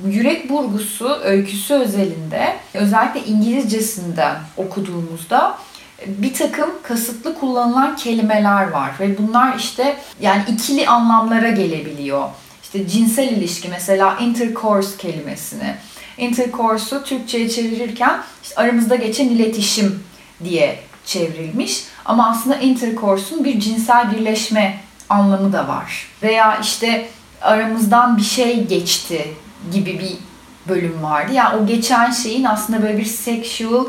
Yürek 0.08 0.50
Burgusu 0.50 1.20
öyküsü 1.24 1.74
özelinde 1.74 2.56
özellikle 2.74 3.26
İngilizcesinden 3.26 4.36
okuduğumuzda 4.58 5.58
bir 6.08 6.34
takım 6.34 6.70
kasıtlı 6.84 7.40
kullanılan 7.40 7.96
kelimeler 7.96 8.70
var 8.70 8.92
ve 9.00 9.18
bunlar 9.18 9.58
işte 9.58 9.98
yani 10.22 10.44
ikili 10.48 10.88
anlamlara 10.88 11.50
gelebiliyor. 11.50 12.30
İşte 12.64 12.88
cinsel 12.88 13.28
ilişki 13.28 13.70
mesela 13.70 14.18
intercourse 14.18 14.98
kelimesini. 14.98 15.76
Intercourse'u 16.18 17.04
Türkçe'ye 17.04 17.50
çevirirken 17.50 18.22
işte 18.44 18.56
aramızda 18.56 18.96
geçen 18.96 19.30
iletişim 19.30 20.04
diye 20.44 20.80
çevrilmiş. 21.06 21.84
Ama 22.06 22.30
aslında 22.30 22.56
intercourse'un 22.56 23.44
bir 23.44 23.60
cinsel 23.60 24.12
birleşme 24.12 24.78
anlamı 25.10 25.54
da 25.54 25.68
var. 25.68 26.08
Veya 26.24 26.60
işte 26.60 27.10
aramızdan 27.42 28.18
bir 28.18 28.24
şey 28.24 28.68
geçti 28.68 29.28
gibi 29.74 30.00
bir 30.00 30.29
bölüm 30.70 31.04
vardı. 31.04 31.34
Yani 31.34 31.58
o 31.58 31.66
geçen 31.66 32.12
şeyin 32.12 32.44
aslında 32.44 32.82
böyle 32.82 32.98
bir 32.98 33.06
sexual, 33.06 33.86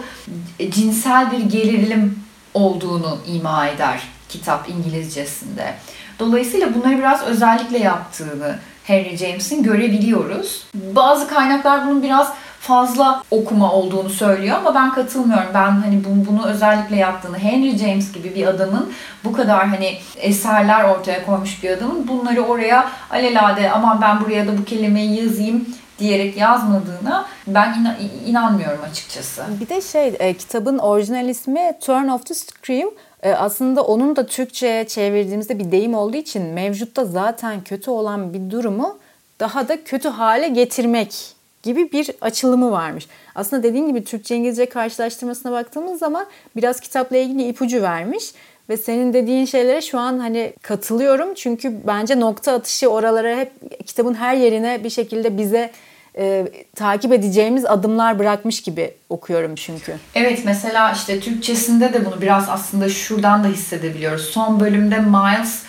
cinsel 0.71 1.33
bir 1.33 1.41
gerilim 1.41 2.19
olduğunu 2.55 3.19
ima 3.27 3.67
eder 3.67 4.03
kitap 4.29 4.69
İngilizcesinde. 4.69 5.75
Dolayısıyla 6.19 6.75
bunları 6.75 6.99
biraz 6.99 7.23
özellikle 7.23 7.79
yaptığını 7.79 8.59
Henry 8.85 9.17
James'in 9.17 9.63
görebiliyoruz. 9.63 10.67
Bazı 10.75 11.29
kaynaklar 11.29 11.87
bunun 11.87 12.03
biraz 12.03 12.33
fazla 12.61 13.23
okuma 13.31 13.73
olduğunu 13.73 14.11
söylüyor 14.11 14.57
ama 14.59 14.75
ben 14.75 14.95
katılmıyorum. 14.95 15.49
Ben 15.55 15.71
hani 15.71 16.05
bunu, 16.05 16.27
bunu 16.27 16.47
özellikle 16.47 16.97
yaptığını, 16.97 17.39
Henry 17.39 17.79
James 17.79 18.13
gibi 18.13 18.35
bir 18.35 18.47
adamın 18.47 18.93
bu 19.25 19.33
kadar 19.33 19.69
hani 19.69 19.99
eserler 20.17 20.85
ortaya 20.85 21.27
koymuş 21.27 21.63
bir 21.63 21.71
adamın 21.71 22.09
bunları 22.09 22.43
oraya 22.43 22.91
alelade 23.11 23.71
aman 23.71 24.01
ben 24.03 24.21
buraya 24.21 24.47
da 24.47 24.59
bu 24.59 24.65
kelimeyi 24.65 25.23
yazayım 25.23 25.65
diyerek 26.01 26.37
yazmadığına 26.37 27.27
ben 27.47 27.81
inan, 27.81 27.97
inanmıyorum 28.27 28.81
açıkçası. 28.91 29.43
Bir 29.61 29.69
de 29.69 29.81
şey 29.81 30.17
e, 30.19 30.35
kitabın 30.35 30.79
orijinal 30.79 31.29
ismi 31.29 31.73
Turn 31.81 32.09
of 32.09 32.27
the 32.27 32.35
Screw. 32.35 32.91
E, 33.23 33.33
aslında 33.33 33.83
onun 33.83 34.17
da 34.17 34.27
Türkçe'ye 34.27 34.89
çevirdiğimizde 34.89 35.59
bir 35.59 35.71
deyim 35.71 35.95
olduğu 35.95 36.17
için 36.17 36.43
mevcutta 36.43 37.05
zaten 37.05 37.61
kötü 37.61 37.91
olan 37.91 38.35
bir 38.35 38.51
durumu 38.51 38.99
daha 39.41 39.69
da 39.69 39.85
kötü 39.85 40.09
hale 40.09 40.49
getirmek 40.49 41.35
gibi 41.63 41.93
bir 41.93 42.11
açılımı 42.21 42.71
varmış. 42.71 43.09
Aslında 43.35 43.63
dediğin 43.63 43.87
gibi 43.87 44.05
Türkçe 44.05 44.37
İngilizce 44.37 44.67
karşılaştırmasına 44.67 45.53
baktığımız 45.53 45.99
zaman 45.99 46.27
biraz 46.57 46.81
kitapla 46.81 47.17
ilgili 47.17 47.49
ipucu 47.49 47.83
vermiş 47.83 48.33
ve 48.69 48.77
senin 48.77 49.13
dediğin 49.13 49.45
şeylere 49.45 49.81
şu 49.81 49.99
an 49.99 50.19
hani 50.19 50.53
katılıyorum 50.63 51.35
çünkü 51.35 51.87
bence 51.87 52.21
nokta 52.21 52.53
atışı 52.53 52.89
oralara 52.89 53.37
hep 53.37 53.53
kitabın 53.87 54.15
her 54.15 54.35
yerine 54.35 54.85
bir 54.85 54.91
şekilde 54.91 55.39
bize 55.39 55.71
e, 56.19 56.49
takip 56.75 57.13
edeceğimiz 57.13 57.65
adımlar 57.65 58.19
bırakmış 58.19 58.63
gibi 58.63 58.95
okuyorum 59.09 59.55
çünkü. 59.55 59.97
Evet 60.15 60.43
mesela 60.45 60.93
işte 60.93 61.21
Türkçesinde 61.21 61.93
de 61.93 62.07
bunu 62.07 62.21
biraz 62.21 62.49
aslında 62.49 62.89
şuradan 62.89 63.45
da 63.45 63.49
hissedebiliyoruz. 63.49 64.25
Son 64.25 64.61
bölümde 64.61 64.99
Miles 64.99 65.63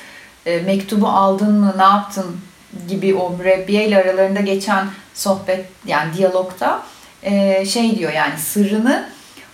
e, 0.45 0.61
mektubu 0.61 1.07
aldın 1.07 1.53
mı 1.59 1.73
ne 1.77 1.83
yaptın 1.83 2.37
gibi 2.87 3.15
o 3.15 3.29
mürebbiye 3.29 3.87
ile 3.87 3.97
aralarında 3.97 4.39
geçen 4.39 4.87
sohbet 5.13 5.65
yani 5.85 6.13
diyalogta 6.17 6.83
e, 7.23 7.65
şey 7.65 7.97
diyor 7.97 8.11
yani 8.11 8.39
sırrını 8.39 9.09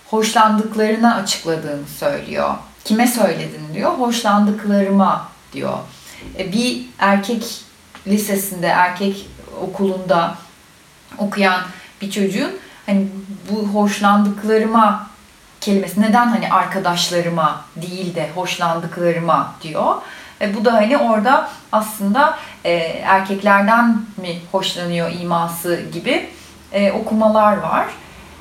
hoşlandıklarına 0.06 1.14
açıkladığını 1.14 1.86
söylüyor. 1.98 2.54
Kime 2.84 3.06
söyledin 3.06 3.74
diyor. 3.74 3.90
Hoşlandıklarıma 3.90 5.28
diyor. 5.52 5.78
E, 6.38 6.52
bir 6.52 6.86
erkek 6.98 7.60
lisesinde, 8.06 8.66
erkek 8.66 9.26
okulunda 9.62 10.34
okuyan 11.18 11.60
bir 12.02 12.10
çocuğun 12.10 12.50
hani 12.86 13.08
bu 13.50 13.68
hoşlandıklarıma 13.68 15.06
kelimesi 15.60 16.00
neden 16.00 16.26
hani 16.26 16.50
arkadaşlarıma 16.50 17.64
değil 17.76 18.14
de 18.14 18.30
hoşlandıklarıma 18.34 19.54
diyor. 19.62 19.94
E, 20.40 20.54
bu 20.54 20.64
da 20.64 20.74
hani 20.74 20.98
orada 20.98 21.50
aslında 21.72 22.38
e, 22.64 22.72
erkeklerden 23.04 24.02
mi 24.16 24.38
hoşlanıyor 24.52 25.10
iması 25.20 25.80
gibi 25.92 26.28
e, 26.72 26.92
okumalar 26.92 27.56
var. 27.56 27.86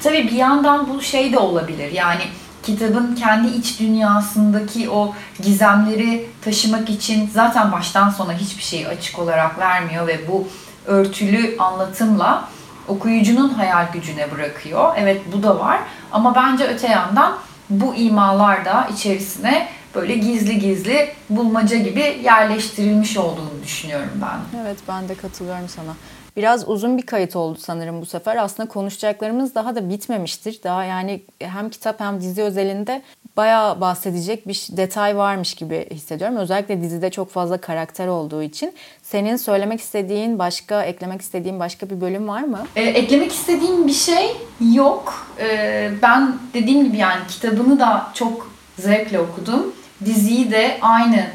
Tabii 0.04 0.28
bir 0.28 0.36
yandan 0.36 0.90
bu 0.90 1.02
şey 1.02 1.34
de 1.34 1.40
olabilir. 1.40 1.92
Yani 1.92 2.22
kitabın 2.64 3.16
kendi 3.16 3.48
iç 3.48 3.80
dünyasındaki 3.80 4.90
o 4.90 5.14
gizemleri 5.44 6.30
taşımak 6.42 6.90
için 6.90 7.30
zaten 7.34 7.72
baştan 7.72 8.10
sona 8.10 8.34
hiçbir 8.34 8.64
şeyi 8.64 8.88
açık 8.88 9.20
olarak 9.20 9.60
vermiyor 9.60 10.08
ve 10.08 10.28
bu 10.28 10.48
örtülü 10.86 11.58
anlatımla 11.60 12.48
okuyucunun 12.88 13.50
hayal 13.50 13.92
gücüne 13.94 14.32
bırakıyor. 14.32 14.94
Evet 14.98 15.22
bu 15.34 15.44
da 15.44 15.60
var 15.60 15.80
ama 16.12 16.36
bence 16.36 16.64
öte 16.64 16.88
yandan 16.88 17.38
bu 17.70 17.96
imalar 17.96 18.66
da 18.66 18.88
içerisine 18.94 19.68
böyle 19.96 20.16
gizli 20.16 20.60
gizli 20.60 21.10
bulmaca 21.30 21.78
gibi 21.78 22.20
yerleştirilmiş 22.24 23.18
olduğunu 23.18 23.64
düşünüyorum 23.64 24.22
ben. 24.22 24.60
Evet 24.62 24.78
ben 24.88 25.10
de 25.10 25.16
katılıyorum 25.16 25.70
sana. 25.70 25.94
Biraz 26.38 26.70
uzun 26.70 26.98
bir 26.98 27.06
kayıt 27.06 27.36
oldu 27.36 27.60
sanırım 27.62 28.02
bu 28.02 28.06
sefer. 28.06 28.36
Aslında 28.36 28.70
konuşacaklarımız 28.70 29.56
daha 29.56 29.76
da 29.76 29.90
bitmemiştir. 29.90 30.60
Daha 30.64 30.84
yani 30.84 31.22
hem 31.40 31.70
kitap 31.70 32.00
hem 32.00 32.22
dizi 32.22 32.44
özelinde 32.44 33.02
bayağı 33.38 33.82
bahsedecek 33.82 34.48
bir 34.48 34.68
detay 34.72 35.18
varmış 35.18 35.54
gibi 35.54 35.88
hissediyorum. 35.92 36.38
Özellikle 36.38 36.82
dizide 36.82 37.10
çok 37.10 37.32
fazla 37.32 37.58
karakter 37.58 38.08
olduğu 38.08 38.44
için. 38.44 38.74
Senin 39.12 39.36
söylemek 39.36 39.82
istediğin, 39.82 40.40
başka 40.40 40.84
eklemek 40.84 41.22
istediğin 41.22 41.60
başka 41.60 41.90
bir 41.90 42.02
bölüm 42.02 42.28
var 42.28 42.42
mı? 42.42 42.68
Ee, 42.76 42.84
eklemek 42.84 43.32
istediğim 43.32 43.88
bir 43.88 43.94
şey 43.94 44.38
yok. 44.74 45.28
Ee, 45.40 45.92
ben 46.02 46.36
dediğim 46.54 46.84
gibi 46.84 46.98
yani 46.98 47.20
kitabını 47.28 47.80
da 47.80 48.12
çok 48.14 48.52
zevkle 48.80 49.20
okudum. 49.20 49.74
Diziyi 50.06 50.52
de 50.52 50.78
aynı 50.82 51.26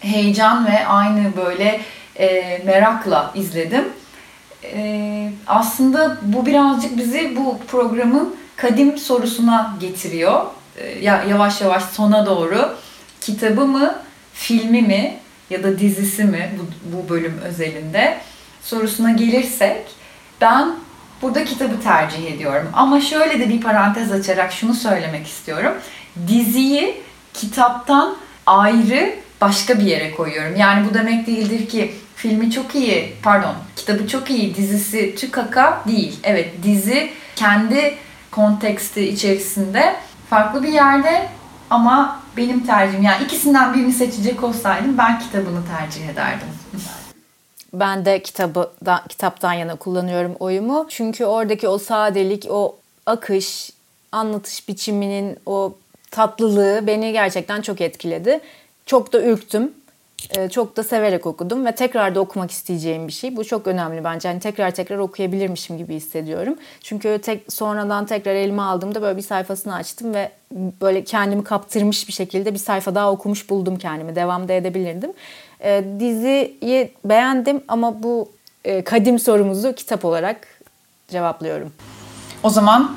heyecan 0.00 0.66
ve 0.66 0.86
aynı 0.86 1.36
böyle 1.36 1.80
e, 2.18 2.58
merakla 2.66 3.32
izledim. 3.34 3.84
E, 4.64 5.30
aslında 5.46 6.16
bu 6.22 6.46
birazcık 6.46 6.98
bizi 6.98 7.36
bu 7.36 7.58
programın 7.68 8.36
kadim 8.56 8.98
sorusuna 8.98 9.76
getiriyor. 9.80 10.46
E, 10.76 11.04
yavaş 11.28 11.60
yavaş 11.60 11.84
sona 11.84 12.26
doğru. 12.26 12.76
Kitabı 13.20 13.66
mı, 13.66 13.94
filmi 14.32 14.82
mi 14.82 15.25
ya 15.50 15.62
da 15.62 15.78
dizisi 15.78 16.24
mi 16.24 16.50
bu, 16.58 16.96
bu 16.96 17.08
bölüm 17.08 17.38
özelinde 17.44 18.18
sorusuna 18.62 19.10
gelirsek 19.10 19.82
ben 20.40 20.74
burada 21.22 21.44
kitabı 21.44 21.80
tercih 21.80 22.32
ediyorum. 22.32 22.68
Ama 22.72 23.00
şöyle 23.00 23.40
de 23.40 23.48
bir 23.48 23.60
parantez 23.60 24.12
açarak 24.12 24.52
şunu 24.52 24.74
söylemek 24.74 25.26
istiyorum. 25.26 25.72
Diziyi 26.28 27.00
kitaptan 27.34 28.16
ayrı 28.46 29.14
başka 29.40 29.78
bir 29.78 29.84
yere 29.84 30.10
koyuyorum. 30.10 30.56
Yani 30.56 30.88
bu 30.90 30.94
demek 30.94 31.26
değildir 31.26 31.68
ki 31.68 31.92
filmi 32.16 32.50
çok 32.50 32.74
iyi, 32.74 33.12
pardon 33.22 33.54
kitabı 33.76 34.08
çok 34.08 34.30
iyi, 34.30 34.54
dizisi 34.54 35.14
tükaka 35.14 35.82
değil. 35.88 36.18
Evet 36.22 36.50
dizi 36.62 37.10
kendi 37.36 37.94
konteksti 38.30 39.08
içerisinde 39.08 39.96
farklı 40.30 40.62
bir 40.62 40.68
yerde 40.72 41.28
ama 41.70 42.20
benim 42.36 42.66
tercihim 42.66 43.02
yani 43.02 43.24
ikisinden 43.24 43.74
birini 43.74 43.92
seçecek 43.92 44.44
olsaydım 44.44 44.98
ben 44.98 45.18
kitabını 45.18 45.60
tercih 45.78 46.08
ederdim. 46.08 46.48
Ben 47.72 48.04
de 48.04 48.22
kitabı 48.22 48.70
da, 48.84 49.04
kitaptan 49.08 49.52
yana 49.52 49.76
kullanıyorum 49.76 50.36
oyumu. 50.38 50.86
Çünkü 50.88 51.24
oradaki 51.24 51.68
o 51.68 51.78
sadelik, 51.78 52.46
o 52.50 52.76
akış, 53.06 53.70
anlatış 54.12 54.68
biçiminin 54.68 55.38
o 55.46 55.74
tatlılığı 56.10 56.86
beni 56.86 57.12
gerçekten 57.12 57.62
çok 57.62 57.80
etkiledi. 57.80 58.40
Çok 58.86 59.12
da 59.12 59.22
ürktüm. 59.22 59.72
Ee, 60.30 60.48
çok 60.48 60.76
da 60.76 60.82
severek 60.82 61.26
okudum 61.26 61.66
ve 61.66 61.72
tekrar 61.72 62.14
da 62.14 62.20
okumak 62.20 62.50
isteyeceğim 62.50 63.08
bir 63.08 63.12
şey. 63.12 63.36
Bu 63.36 63.44
çok 63.44 63.66
önemli 63.66 64.04
bence. 64.04 64.28
Hani 64.28 64.40
tekrar 64.40 64.70
tekrar 64.70 64.98
okuyabilirmişim 64.98 65.78
gibi 65.78 65.94
hissediyorum. 65.94 66.54
Çünkü 66.80 67.18
tek 67.22 67.52
sonradan 67.52 68.06
tekrar 68.06 68.34
elime 68.34 68.62
aldığımda 68.62 69.02
böyle 69.02 69.16
bir 69.16 69.22
sayfasını 69.22 69.74
açtım 69.74 70.14
ve 70.14 70.30
böyle 70.52 71.04
kendimi 71.04 71.44
kaptırmış 71.44 72.08
bir 72.08 72.12
şekilde 72.12 72.54
bir 72.54 72.58
sayfa 72.58 72.94
daha 72.94 73.12
okumuş 73.12 73.50
buldum 73.50 73.78
kendimi. 73.78 74.16
Devam 74.16 74.48
da 74.48 74.52
edebilirdim. 74.52 75.12
Ee, 75.60 75.84
diziyi 76.00 76.92
beğendim 77.04 77.62
ama 77.68 78.02
bu 78.02 78.28
e, 78.64 78.84
kadim 78.84 79.18
sorumuzu 79.18 79.72
kitap 79.72 80.04
olarak 80.04 80.48
cevaplıyorum. 81.08 81.72
O 82.42 82.50
zaman 82.50 82.96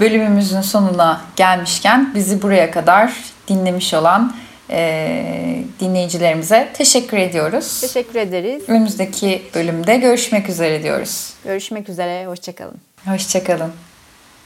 bölümümüzün 0.00 0.60
sonuna 0.60 1.20
gelmişken 1.36 2.14
bizi 2.14 2.42
buraya 2.42 2.70
kadar 2.70 3.16
dinlemiş 3.48 3.94
olan 3.94 4.32
e, 4.70 5.62
dinleyicilerimize 5.80 6.68
teşekkür 6.74 7.16
ediyoruz. 7.16 7.80
Teşekkür 7.80 8.18
ederiz. 8.18 8.62
Önümüzdeki 8.68 9.42
bölümde 9.54 9.96
görüşmek 9.96 10.48
üzere 10.48 10.82
diyoruz. 10.82 11.34
Görüşmek 11.44 11.88
üzere, 11.88 12.26
hoşçakalın. 12.26 12.76
Hoşçakalın. 13.06 13.72